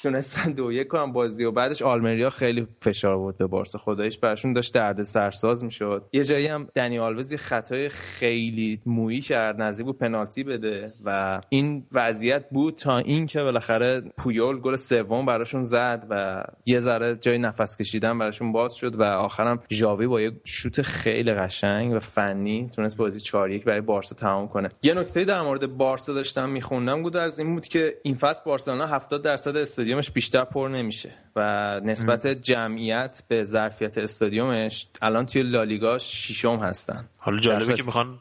[0.01, 3.79] تونستن دو یک کنن بازی و بعدش آلمریا خیلی فشار بود به بارسا.
[3.79, 6.09] خدایش براشون داشت دردسرساز می‌شد.
[6.13, 11.85] یه جایی هم دنی آلوز خطای خیلی مویی کرد نزدیک بود پنالتی بده و این
[11.91, 17.77] وضعیت بود تا اینکه بالاخره پویول گل سوم براشون زد و یه ذره جای نفس
[17.77, 22.97] کشیدن براشون باز شد و آخرم ژاوی با یه شوت خیلی قشنگ و فنی تونست
[22.97, 24.69] بازی 4 1 برای بارسا تمام کنه.
[24.83, 28.85] یه نکته در مورد بارسا داشتم میخوندم بود از این بود که این فصل بارسلونا
[28.85, 35.97] 70 درصد استادیومش بیشتر پر نمیشه و نسبت جمعیت به ظرفیت استادیومش الان توی لالیگا
[35.97, 37.09] ششم هستن.
[37.17, 38.19] حالا جالبه که می‌خوان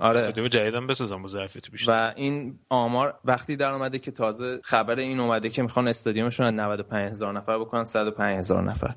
[0.00, 0.20] آره.
[0.20, 1.92] استادیوم جدیدم بسازن با ظرفیت بیشتر.
[1.92, 6.54] و این آمار وقتی در اومده که تازه خبر این اومده که می‌خوان استادیومشون از
[6.54, 8.94] 95 هزار نفر بکنن 105 هزار نفر.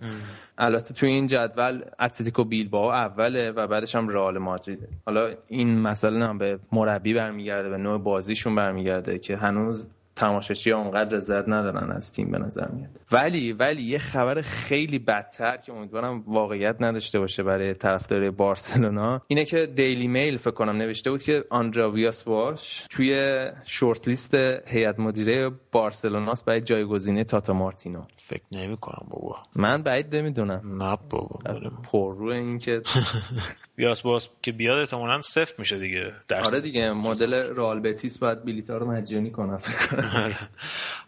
[0.58, 6.26] البته توی این جدول اتلتیکو بیلبائو اوله و بعدش هم رئال مادریده حالا این مسئله
[6.26, 12.12] هم به مربی برمیگرده به نوع بازیشون برمیگرده که هنوز تماشاچی اونقدر رضایت ندارن از
[12.12, 12.90] تیم به نظر میاد.
[13.12, 19.46] ولی ولی یه خبر خیلی بدتر که امیدوارم واقعیت نداشته باشه برای طرفدار بارسلونا اینه
[19.46, 24.36] که دیلی میل فکر کنم نوشته بود که آندرا ویاس باش توی شورت لیست
[24.66, 28.02] هیئت مدیره بارسلوناست برای جایگزینی تاتا مارتینو.
[28.18, 29.38] فکر نمی کنم بابا.
[29.56, 30.84] من بعید نمی‌دونم.
[30.84, 31.40] نه بابا
[31.84, 32.82] پر رو این که
[33.78, 36.12] ویاس بواس که بیاد احتمالاً سفت میشه دیگه.
[36.46, 40.03] آره دیگه مدل رئال بتیس باید بلیطا رو مجانی کنه فکر کنم.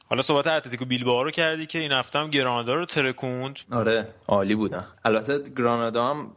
[0.09, 3.59] حالا صحبت اتلتیکو بیلبائو رو کردی که این هفته هم گرانادا رو ترکوند.
[3.71, 4.85] آره عالی بودن.
[5.05, 6.31] البته گرانادا هم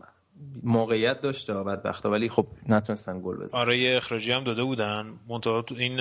[0.63, 3.61] موقعیت داشته بدبختا ولی خب نتونستن گل بزنن.
[3.61, 5.13] آره یه اخراجی هم داده بودن.
[5.29, 6.01] منتها این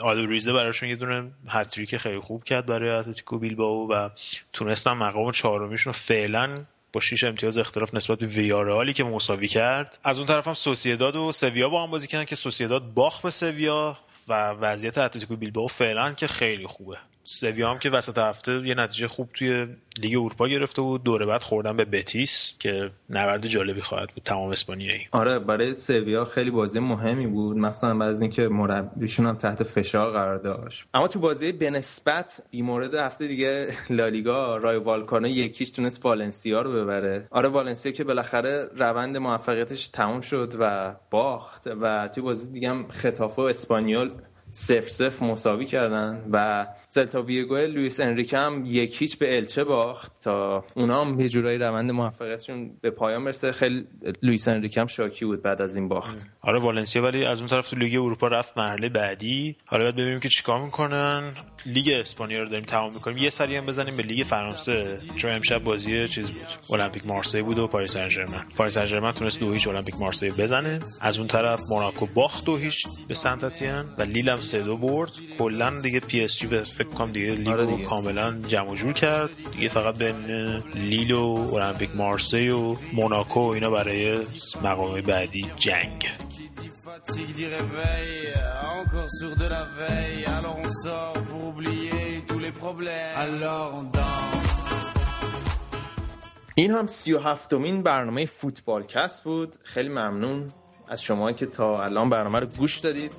[0.00, 4.08] آدوریزه براشون یه دونه هتریک خیلی خوب کرد برای اتلتیکو بیلبائو و
[4.52, 6.54] تونستن مقام چهارمیشون رو فعلا
[6.92, 9.98] با 6 امتیاز اختلاف نسبت به ویارئالی که مساوی کرد.
[10.04, 13.30] از اون طرف هم سوسیداد و سویا با هم بازی کردن که سوسیداد باخت به
[13.30, 13.98] سویا.
[14.28, 16.98] و وضعیت اتلتیکو بیلبائو فعلا که خیلی خوبه.
[17.30, 19.66] سویا هم که وسط هفته یه نتیجه خوب توی
[19.98, 21.02] لیگ اروپا گرفته بود.
[21.02, 24.22] دوره بعد خوردن به بتیس که نبرد جالبی خواهد بود.
[24.22, 25.08] تمام اسپانیایی.
[25.10, 27.56] آره برای سویا خیلی بازی مهمی بود.
[27.56, 30.84] مثلا بعد از اینکه مربیشون هم تحت فشار قرار داشت.
[30.94, 36.72] اما تو بازی به نسبت بیمورد هفته دیگه لالیگا رایو وایکانو یکیش تونست والنسیا رو
[36.72, 37.28] ببره.
[37.30, 42.88] آره والنسیا که بالاخره روند موفقیتش تموم شد و باخت و توی بازی دیگه هم
[42.88, 44.10] ختافه و اسپانیول
[44.50, 50.20] صفر صفر مساوی کردن و سلتا ویگو لوئیس انریکه هم یک هیچ به الچه باخت
[50.20, 53.52] تا اونا هم یه جورایی روند موفقیتشون به پایان برسه.
[53.52, 53.84] خیلی
[54.22, 56.26] لوئیس انریکه هم شاکی بود بعد از این باخت.
[56.40, 59.56] آره والنسیا ولی از اون طرف تو لیگ اروپا رفت مرحله بعدی.
[59.66, 61.22] حالا باید ببینیم که چیکار می‌کنن.
[61.66, 63.18] لیگ اسپانیا رو داریم تمام می‌کنیم.
[63.18, 64.98] یه سری هم بزنیم به لیگ فرانسه.
[65.16, 66.80] چون امشب بازی چیز بود.
[66.80, 70.30] المپیک مارسی بود و پاریس سن ژرمن پاریس سن ژرمن تونست دو هیچ المپیک مارسی
[70.30, 70.78] بزنه.
[71.00, 74.76] از اون طرف موناکو باخت دو هیچ به سنت اتین و لیل هم سه دو
[74.76, 77.84] برد کلا دیگه پی اس جی به فکر کنم دیگه لیگو آره دیگه.
[77.84, 80.16] کاملا جمع و جور کرد دیگه فقط بین
[80.74, 84.18] لیل و المپیک مارسی و موناکو و اینا برای
[84.62, 86.08] مقام بعدی جنگ
[86.88, 88.16] fatigue du réveil,
[88.80, 89.10] encore
[89.42, 90.24] de la veille.
[90.36, 93.14] Alors on sort pour oublier tous les problèmes.
[93.26, 94.48] Alors on danse.
[96.54, 100.52] این هم سی و هفتمین برنامه فوتبالکست بود خیلی ممنون
[100.88, 103.12] از شما که تا الان برنامه رو گوش دادید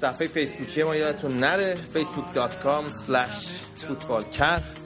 [0.00, 3.46] صفحه فیسبوکی ما یادتون نره facebook.com slash
[3.82, 4.80] footballcast.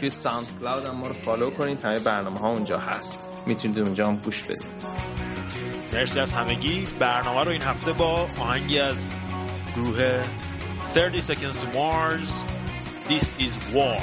[0.00, 3.28] توی Sound Cloud هم ما رو follow کنید همه برنامه ها اونجا هست.
[3.46, 4.70] می‌تونید اونجا هم گوش بدید.
[5.92, 6.86] مرسی از همگی.
[6.98, 9.10] برنامه رو این هفته با آهنگی از
[9.76, 10.22] گروه
[10.94, 12.44] 30 Seconds to Mars.
[13.08, 14.02] This is War.